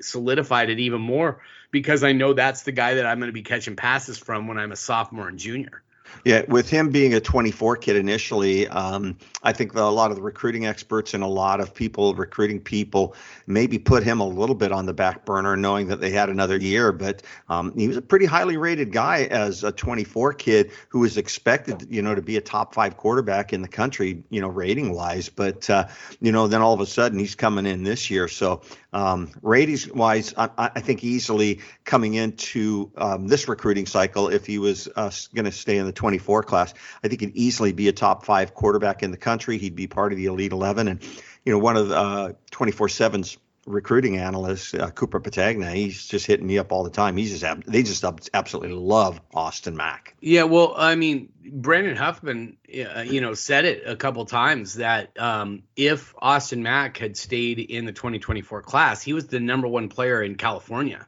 solidified 0.00 0.70
it 0.70 0.80
even 0.80 1.00
more 1.00 1.40
because 1.70 2.02
I 2.02 2.12
know 2.12 2.32
that's 2.32 2.62
the 2.62 2.72
guy 2.72 2.94
that 2.94 3.06
I'm 3.06 3.18
going 3.18 3.28
to 3.28 3.32
be 3.32 3.42
catching 3.42 3.76
passes 3.76 4.18
from 4.18 4.48
when 4.48 4.58
I'm 4.58 4.72
a 4.72 4.76
sophomore 4.76 5.28
and 5.28 5.38
junior. 5.38 5.83
Yeah, 6.24 6.42
with 6.48 6.70
him 6.70 6.90
being 6.90 7.14
a 7.14 7.20
24 7.20 7.76
kid 7.76 7.96
initially, 7.96 8.68
um, 8.68 9.16
I 9.42 9.52
think 9.52 9.74
a 9.74 9.82
lot 9.82 10.10
of 10.10 10.16
the 10.16 10.22
recruiting 10.22 10.66
experts 10.66 11.12
and 11.14 11.22
a 11.22 11.28
lot 11.28 11.60
of 11.60 11.74
people 11.74 12.14
recruiting 12.14 12.60
people 12.60 13.14
maybe 13.46 13.78
put 13.78 14.02
him 14.02 14.20
a 14.20 14.26
little 14.26 14.54
bit 14.54 14.72
on 14.72 14.86
the 14.86 14.94
back 14.94 15.24
burner, 15.24 15.56
knowing 15.56 15.88
that 15.88 16.00
they 16.00 16.10
had 16.10 16.30
another 16.30 16.56
year. 16.56 16.92
But 16.92 17.22
um, 17.48 17.76
he 17.76 17.88
was 17.88 17.96
a 17.96 18.02
pretty 18.02 18.26
highly 18.26 18.56
rated 18.56 18.92
guy 18.92 19.24
as 19.24 19.64
a 19.64 19.72
24 19.72 20.32
kid 20.34 20.70
who 20.88 21.00
was 21.00 21.16
expected, 21.16 21.86
you 21.90 22.00
know, 22.00 22.14
to 22.14 22.22
be 22.22 22.36
a 22.36 22.40
top 22.40 22.74
five 22.74 22.96
quarterback 22.96 23.52
in 23.52 23.62
the 23.62 23.68
country, 23.68 24.22
you 24.30 24.40
know, 24.40 24.48
rating 24.48 24.94
wise. 24.94 25.28
But 25.28 25.68
uh, 25.68 25.88
you 26.20 26.32
know, 26.32 26.48
then 26.48 26.62
all 26.62 26.72
of 26.72 26.80
a 26.80 26.86
sudden 26.86 27.18
he's 27.18 27.34
coming 27.34 27.66
in 27.66 27.82
this 27.82 28.10
year. 28.10 28.28
So 28.28 28.62
um, 28.94 29.32
ratings 29.42 29.90
wise, 29.90 30.32
I, 30.36 30.50
I, 30.56 30.80
think 30.80 31.02
easily 31.02 31.60
coming 31.82 32.14
into 32.14 32.92
um, 32.96 33.26
this 33.26 33.48
recruiting 33.48 33.86
cycle, 33.86 34.28
if 34.28 34.46
he 34.46 34.58
was 34.58 34.88
uh, 34.94 35.10
going 35.34 35.46
to 35.46 35.52
stay 35.52 35.78
in 35.78 35.86
the 35.86 35.92
24 35.92 36.44
class, 36.44 36.72
I 37.02 37.08
think 37.08 37.20
he'd 37.20 37.34
easily 37.34 37.72
be 37.72 37.88
a 37.88 37.92
top 37.92 38.24
five 38.24 38.54
quarterback 38.54 39.02
in 39.02 39.10
the 39.10 39.16
country. 39.16 39.58
He'd 39.58 39.74
be 39.74 39.88
part 39.88 40.12
of 40.12 40.16
the 40.16 40.26
Elite 40.26 40.52
11. 40.52 40.86
And, 40.86 41.02
you 41.44 41.52
know, 41.52 41.58
one 41.58 41.76
of 41.76 41.88
the 41.88 42.36
24 42.52 42.86
uh, 42.86 42.88
7's 42.88 43.36
recruiting 43.66 44.18
analyst 44.18 44.74
uh, 44.74 44.90
Cooper 44.90 45.20
Petagna. 45.20 45.72
He's 45.72 46.06
just 46.06 46.26
hitting 46.26 46.46
me 46.46 46.58
up 46.58 46.72
all 46.72 46.84
the 46.84 46.90
time. 46.90 47.16
He's 47.16 47.38
just 47.38 47.66
they 47.66 47.82
just 47.82 48.04
absolutely 48.32 48.72
love 48.72 49.20
Austin 49.32 49.76
Mack. 49.76 50.14
Yeah, 50.20 50.44
well, 50.44 50.74
I 50.76 50.94
mean, 50.94 51.30
Brandon 51.44 51.96
Huffman, 51.96 52.56
uh, 52.68 53.00
you 53.00 53.20
know, 53.20 53.34
said 53.34 53.64
it 53.64 53.82
a 53.86 53.96
couple 53.96 54.24
times 54.26 54.74
that 54.74 55.18
um, 55.18 55.62
if 55.76 56.14
Austin 56.18 56.62
Mack 56.62 56.98
had 56.98 57.16
stayed 57.16 57.58
in 57.58 57.84
the 57.84 57.92
2024 57.92 58.62
class, 58.62 59.02
he 59.02 59.12
was 59.12 59.26
the 59.26 59.40
number 59.40 59.68
one 59.68 59.88
player 59.88 60.22
in 60.22 60.36
California 60.36 61.06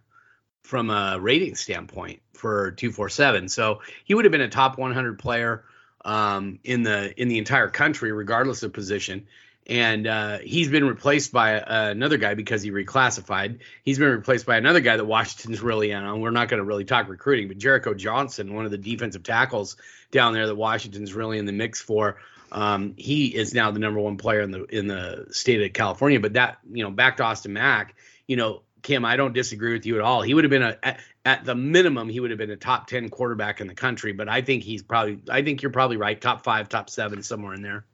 from 0.62 0.90
a 0.90 1.18
rating 1.20 1.54
standpoint 1.54 2.20
for 2.32 2.72
247. 2.72 3.48
So 3.48 3.80
he 4.04 4.14
would 4.14 4.24
have 4.24 4.32
been 4.32 4.40
a 4.40 4.48
top 4.48 4.78
100 4.78 5.18
player 5.18 5.64
um, 6.04 6.58
in 6.64 6.82
the 6.82 7.20
in 7.20 7.28
the 7.28 7.38
entire 7.38 7.68
country, 7.68 8.12
regardless 8.12 8.62
of 8.62 8.72
position 8.72 9.26
and 9.68 10.06
uh, 10.06 10.38
he's 10.38 10.68
been 10.68 10.86
replaced 10.86 11.32
by 11.32 11.60
uh, 11.60 11.90
another 11.90 12.18
guy 12.18 12.34
because 12.34 12.62
he 12.62 12.70
reclassified. 12.70 13.58
He's 13.82 13.98
been 13.98 14.10
replaced 14.10 14.46
by 14.46 14.56
another 14.56 14.80
guy 14.80 14.96
that 14.96 15.04
Washington's 15.04 15.60
really 15.60 15.90
in 15.90 16.02
on. 16.02 16.20
We're 16.20 16.30
not 16.30 16.48
going 16.48 16.58
to 16.58 16.64
really 16.64 16.84
talk 16.84 17.08
recruiting, 17.08 17.48
but 17.48 17.58
Jericho 17.58 17.92
Johnson, 17.92 18.54
one 18.54 18.64
of 18.64 18.70
the 18.70 18.78
defensive 18.78 19.24
tackles 19.24 19.76
down 20.12 20.34
there 20.34 20.46
that 20.46 20.54
Washington's 20.54 21.14
really 21.14 21.38
in 21.38 21.46
the 21.46 21.52
mix 21.52 21.80
for. 21.80 22.18
Um, 22.52 22.94
he 22.96 23.26
is 23.26 23.54
now 23.54 23.72
the 23.72 23.80
number 23.80 23.98
one 23.98 24.18
player 24.18 24.40
in 24.40 24.52
the 24.52 24.64
in 24.64 24.86
the 24.86 25.26
state 25.30 25.60
of 25.60 25.72
California. 25.72 26.20
But 26.20 26.34
that 26.34 26.58
you 26.70 26.84
know, 26.84 26.90
back 26.90 27.16
to 27.16 27.24
Austin 27.24 27.52
Mack, 27.52 27.96
you 28.28 28.36
know, 28.36 28.62
Kim, 28.82 29.04
I 29.04 29.16
don't 29.16 29.32
disagree 29.32 29.72
with 29.72 29.84
you 29.84 29.96
at 29.96 30.02
all. 30.02 30.22
He 30.22 30.32
would 30.32 30.44
have 30.44 30.50
been 30.50 30.62
a 30.62 30.78
at, 30.80 31.00
at, 31.24 31.44
the 31.44 31.56
minimum, 31.56 32.08
he 32.08 32.20
would 32.20 32.30
have 32.30 32.38
been 32.38 32.52
a 32.52 32.56
top 32.56 32.86
ten 32.86 33.08
quarterback 33.08 33.60
in 33.60 33.66
the 33.66 33.74
country. 33.74 34.12
But 34.12 34.28
I 34.28 34.42
think 34.42 34.62
he's 34.62 34.84
probably, 34.84 35.18
I 35.28 35.42
think 35.42 35.62
you're 35.62 35.72
probably 35.72 35.96
right, 35.96 36.20
top 36.20 36.44
five, 36.44 36.68
top 36.68 36.88
seven, 36.88 37.24
somewhere 37.24 37.54
in 37.54 37.62
there. 37.62 37.84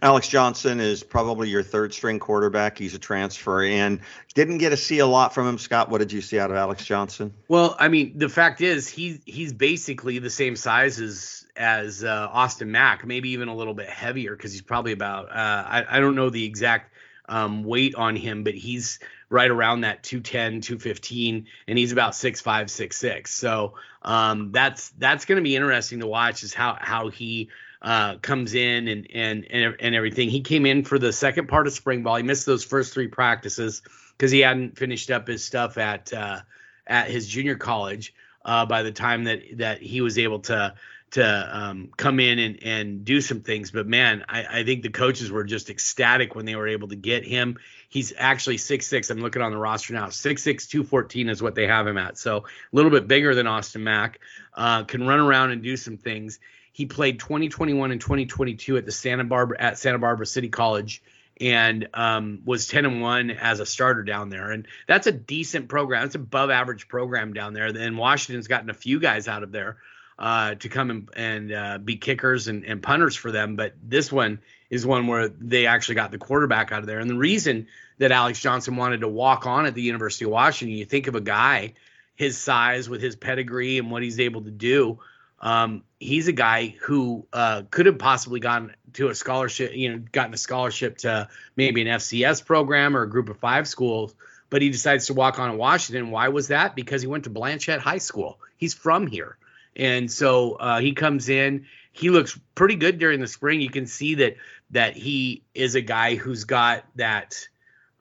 Alex 0.00 0.28
Johnson 0.28 0.80
is 0.80 1.02
probably 1.02 1.48
your 1.48 1.62
third 1.62 1.92
string 1.94 2.18
quarterback. 2.18 2.78
He's 2.78 2.94
a 2.94 2.98
transfer 2.98 3.62
and 3.62 4.00
didn't 4.34 4.58
get 4.58 4.70
to 4.70 4.76
see 4.76 4.98
a 4.98 5.06
lot 5.06 5.34
from 5.34 5.46
him. 5.46 5.58
Scott, 5.58 5.88
what 5.88 5.98
did 5.98 6.12
you 6.12 6.20
see 6.20 6.38
out 6.38 6.50
of 6.50 6.56
Alex 6.56 6.84
Johnson? 6.84 7.32
Well, 7.48 7.76
I 7.78 7.88
mean, 7.88 8.18
the 8.18 8.28
fact 8.28 8.60
is 8.60 8.88
he's 8.88 9.20
he's 9.24 9.52
basically 9.52 10.18
the 10.18 10.30
same 10.30 10.56
size 10.56 11.00
as 11.00 11.46
as 11.56 12.02
uh, 12.02 12.28
Austin 12.30 12.70
Mack, 12.70 13.06
maybe 13.06 13.30
even 13.30 13.48
a 13.48 13.54
little 13.54 13.74
bit 13.74 13.88
heavier 13.88 14.34
because 14.34 14.52
he's 14.52 14.62
probably 14.62 14.92
about 14.92 15.30
uh, 15.30 15.64
I, 15.68 15.84
I 15.88 16.00
don't 16.00 16.14
know 16.14 16.30
the 16.30 16.44
exact 16.44 16.92
um, 17.28 17.64
weight 17.64 17.94
on 17.94 18.16
him, 18.16 18.44
but 18.44 18.54
he's 18.54 18.98
right 19.28 19.50
around 19.50 19.80
that 19.80 20.02
210, 20.02 20.60
215, 20.60 21.46
and 21.66 21.78
he's 21.78 21.92
about 21.92 22.12
6'5, 22.12 22.64
6'6. 22.64 23.28
So 23.28 23.74
um, 24.02 24.52
that's 24.52 24.90
that's 24.90 25.24
going 25.24 25.36
to 25.36 25.42
be 25.42 25.56
interesting 25.56 26.00
to 26.00 26.06
watch 26.06 26.42
is 26.42 26.52
how 26.52 26.76
how 26.78 27.08
he 27.08 27.48
uh, 27.82 28.16
comes 28.18 28.54
in 28.54 28.88
and, 28.88 29.08
and 29.12 29.44
and 29.50 29.76
and 29.80 29.94
everything. 29.94 30.30
He 30.30 30.40
came 30.40 30.66
in 30.66 30.84
for 30.84 30.98
the 30.98 31.12
second 31.12 31.48
part 31.48 31.66
of 31.66 31.72
spring 31.72 32.02
ball. 32.02 32.16
He 32.16 32.22
missed 32.22 32.46
those 32.46 32.64
first 32.64 32.94
three 32.94 33.08
practices 33.08 33.82
because 34.16 34.30
he 34.30 34.40
hadn't 34.40 34.78
finished 34.78 35.10
up 35.10 35.26
his 35.26 35.44
stuff 35.44 35.78
at 35.78 36.12
uh, 36.12 36.40
at 36.86 37.10
his 37.10 37.26
junior 37.26 37.56
college 37.56 38.14
uh, 38.44 38.66
by 38.66 38.84
the 38.84 38.92
time 38.92 39.24
that 39.24 39.42
that 39.58 39.82
he 39.82 40.00
was 40.00 40.16
able 40.16 40.38
to 40.40 40.74
to 41.12 41.58
um, 41.58 41.90
come 41.96 42.20
in 42.20 42.38
and, 42.38 42.62
and 42.62 43.04
do 43.04 43.20
some 43.20 43.40
things. 43.40 43.70
But 43.70 43.86
man, 43.86 44.24
I, 44.28 44.60
I 44.60 44.64
think 44.64 44.82
the 44.82 44.88
coaches 44.88 45.30
were 45.30 45.44
just 45.44 45.68
ecstatic 45.68 46.34
when 46.34 46.46
they 46.46 46.56
were 46.56 46.68
able 46.68 46.88
to 46.88 46.96
get 46.96 47.24
him. 47.24 47.58
He's 47.88 48.14
actually 48.16 48.58
six 48.58 48.86
six. 48.86 49.10
I'm 49.10 49.18
looking 49.18 49.42
on 49.42 49.50
the 49.50 49.58
roster 49.58 49.92
now. 49.92 50.08
Six 50.08 50.42
six 50.42 50.68
two 50.68 50.84
fourteen 50.84 51.28
is 51.28 51.42
what 51.42 51.56
they 51.56 51.66
have 51.66 51.86
him 51.86 51.98
at. 51.98 52.16
So 52.16 52.38
a 52.38 52.42
little 52.70 52.92
bit 52.92 53.08
bigger 53.08 53.34
than 53.34 53.48
Austin 53.48 53.82
Mack. 53.84 54.20
Uh, 54.54 54.84
can 54.84 55.06
run 55.06 55.18
around 55.18 55.50
and 55.50 55.62
do 55.62 55.76
some 55.76 55.96
things. 55.96 56.38
He 56.72 56.86
played 56.86 57.20
2021 57.20 57.92
and 57.92 58.00
2022 58.00 58.78
at 58.78 58.86
the 58.86 58.92
Santa 58.92 59.24
Barbara 59.24 59.60
at 59.60 59.78
Santa 59.78 59.98
Barbara 59.98 60.26
City 60.26 60.48
College 60.48 61.02
and 61.40 61.88
um, 61.94 62.42
was 62.44 62.68
10 62.68 62.84
and 62.84 63.02
1 63.02 63.30
as 63.30 63.60
a 63.60 63.66
starter 63.66 64.02
down 64.02 64.28
there. 64.28 64.50
And 64.50 64.66
that's 64.86 65.06
a 65.06 65.12
decent 65.12 65.68
program. 65.68 66.06
It's 66.06 66.14
above 66.14 66.50
average 66.50 66.88
program 66.88 67.32
down 67.32 67.52
there. 67.52 67.72
Then 67.72 67.96
Washington's 67.96 68.48
gotten 68.48 68.70
a 68.70 68.74
few 68.74 69.00
guys 69.00 69.28
out 69.28 69.42
of 69.42 69.52
there 69.52 69.78
uh, 70.18 70.54
to 70.56 70.68
come 70.68 70.90
and, 70.90 71.08
and 71.16 71.52
uh, 71.52 71.78
be 71.78 71.96
kickers 71.96 72.48
and, 72.48 72.64
and 72.64 72.82
punters 72.82 73.16
for 73.16 73.32
them. 73.32 73.56
But 73.56 73.74
this 73.82 74.12
one 74.12 74.40
is 74.70 74.86
one 74.86 75.06
where 75.06 75.28
they 75.28 75.66
actually 75.66 75.96
got 75.96 76.10
the 76.10 76.18
quarterback 76.18 76.70
out 76.70 76.80
of 76.80 76.86
there. 76.86 77.00
And 77.00 77.10
the 77.10 77.16
reason 77.16 77.66
that 77.98 78.12
Alex 78.12 78.40
Johnson 78.40 78.76
wanted 78.76 79.00
to 79.00 79.08
walk 79.08 79.46
on 79.46 79.66
at 79.66 79.74
the 79.74 79.82
University 79.82 80.24
of 80.24 80.30
Washington, 80.30 80.76
you 80.76 80.84
think 80.84 81.06
of 81.06 81.14
a 81.14 81.20
guy 81.20 81.74
his 82.14 82.38
size 82.38 82.88
with 82.88 83.00
his 83.00 83.16
pedigree 83.16 83.78
and 83.78 83.90
what 83.90 84.02
he's 84.02 84.20
able 84.20 84.42
to 84.42 84.50
do 84.50 85.00
um, 85.42 85.82
he's 85.98 86.28
a 86.28 86.32
guy 86.32 86.74
who 86.82 87.26
uh, 87.32 87.62
could 87.70 87.86
have 87.86 87.98
possibly 87.98 88.38
gone 88.38 88.74
to 88.94 89.08
a 89.08 89.14
scholarship, 89.14 89.74
you 89.74 89.92
know, 89.92 90.02
gotten 90.12 90.32
a 90.32 90.38
scholarship 90.38 90.98
to 90.98 91.28
maybe 91.56 91.82
an 91.82 91.88
FCS 91.88 92.44
program 92.44 92.96
or 92.96 93.02
a 93.02 93.10
group 93.10 93.28
of 93.28 93.38
five 93.38 93.66
schools, 93.66 94.14
but 94.50 94.62
he 94.62 94.70
decides 94.70 95.06
to 95.06 95.14
walk 95.14 95.40
on 95.40 95.50
in 95.50 95.58
Washington. 95.58 96.10
Why 96.10 96.28
was 96.28 96.48
that? 96.48 96.76
Because 96.76 97.02
he 97.02 97.08
went 97.08 97.24
to 97.24 97.30
Blanchet 97.30 97.80
High 97.80 97.98
School. 97.98 98.38
He's 98.56 98.74
from 98.74 99.08
here. 99.08 99.36
And 99.74 100.10
so 100.10 100.52
uh, 100.52 100.78
he 100.78 100.92
comes 100.92 101.28
in. 101.28 101.66
He 101.90 102.10
looks 102.10 102.38
pretty 102.54 102.76
good 102.76 102.98
during 102.98 103.20
the 103.20 103.26
spring. 103.26 103.60
You 103.60 103.70
can 103.70 103.86
see 103.86 104.16
that 104.16 104.36
that 104.70 104.96
he 104.96 105.42
is 105.54 105.74
a 105.74 105.80
guy 105.80 106.14
who's 106.14 106.44
got 106.44 106.84
that 106.96 107.48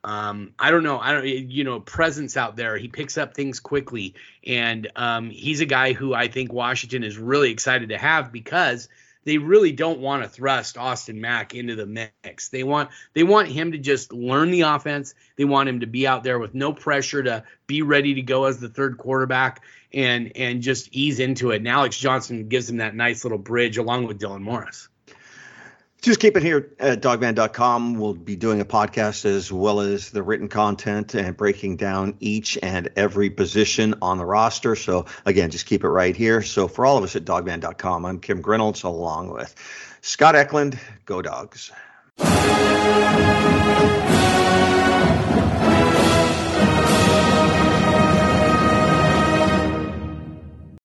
um, 0.03 0.53
I 0.57 0.71
don't 0.71 0.83
know. 0.83 0.99
I 0.99 1.11
don't, 1.13 1.27
you 1.27 1.63
know, 1.63 1.79
presence 1.79 2.35
out 2.35 2.55
there. 2.55 2.77
He 2.77 2.87
picks 2.87 3.17
up 3.17 3.35
things 3.35 3.59
quickly, 3.59 4.15
and 4.45 4.89
um, 4.95 5.29
he's 5.29 5.61
a 5.61 5.65
guy 5.65 5.93
who 5.93 6.13
I 6.13 6.27
think 6.27 6.51
Washington 6.51 7.03
is 7.03 7.17
really 7.17 7.51
excited 7.51 7.89
to 7.89 7.97
have 7.97 8.31
because 8.31 8.89
they 9.23 9.37
really 9.37 9.71
don't 9.71 9.99
want 9.99 10.23
to 10.23 10.29
thrust 10.29 10.77
Austin 10.77 11.21
Mack 11.21 11.53
into 11.53 11.75
the 11.75 11.85
mix. 11.85 12.49
They 12.49 12.63
want 12.63 12.89
they 13.13 13.23
want 13.23 13.47
him 13.47 13.73
to 13.73 13.77
just 13.77 14.11
learn 14.11 14.49
the 14.49 14.61
offense. 14.61 15.13
They 15.35 15.45
want 15.45 15.69
him 15.69 15.81
to 15.81 15.87
be 15.87 16.07
out 16.07 16.23
there 16.23 16.39
with 16.39 16.55
no 16.55 16.73
pressure 16.73 17.21
to 17.21 17.43
be 17.67 17.83
ready 17.83 18.15
to 18.15 18.21
go 18.23 18.45
as 18.45 18.59
the 18.59 18.69
third 18.69 18.97
quarterback 18.97 19.61
and 19.93 20.31
and 20.35 20.63
just 20.63 20.89
ease 20.91 21.19
into 21.19 21.51
it. 21.51 21.57
And 21.57 21.67
Alex 21.67 21.97
Johnson 21.97 22.47
gives 22.47 22.69
him 22.69 22.77
that 22.77 22.95
nice 22.95 23.23
little 23.23 23.37
bridge 23.37 23.77
along 23.77 24.07
with 24.07 24.19
Dylan 24.19 24.41
Morris. 24.41 24.89
Just 26.01 26.19
keep 26.19 26.35
it 26.35 26.43
here 26.43 26.73
at 26.79 27.01
dawgman.com. 27.01 27.93
We'll 27.93 28.15
be 28.15 28.35
doing 28.35 28.59
a 28.59 28.65
podcast 28.65 29.25
as 29.25 29.51
well 29.51 29.79
as 29.79 30.09
the 30.09 30.23
written 30.23 30.49
content 30.49 31.13
and 31.13 31.37
breaking 31.37 31.77
down 31.77 32.15
each 32.19 32.57
and 32.61 32.89
every 32.95 33.29
position 33.29 33.93
on 34.01 34.17
the 34.17 34.25
roster. 34.25 34.75
So, 34.75 35.05
again, 35.25 35.51
just 35.51 35.67
keep 35.67 35.83
it 35.83 35.89
right 35.89 36.15
here. 36.15 36.41
So, 36.41 36.67
for 36.67 36.85
all 36.85 36.97
of 36.97 37.03
us 37.03 37.15
at 37.15 37.23
dawgman.com, 37.23 38.05
I'm 38.05 38.19
Kim 38.19 38.41
Grinolds 38.41 38.83
along 38.83 39.29
with 39.29 39.53
Scott 40.01 40.35
Eklund. 40.35 40.79
Go, 41.05 41.21
dogs. 41.21 41.71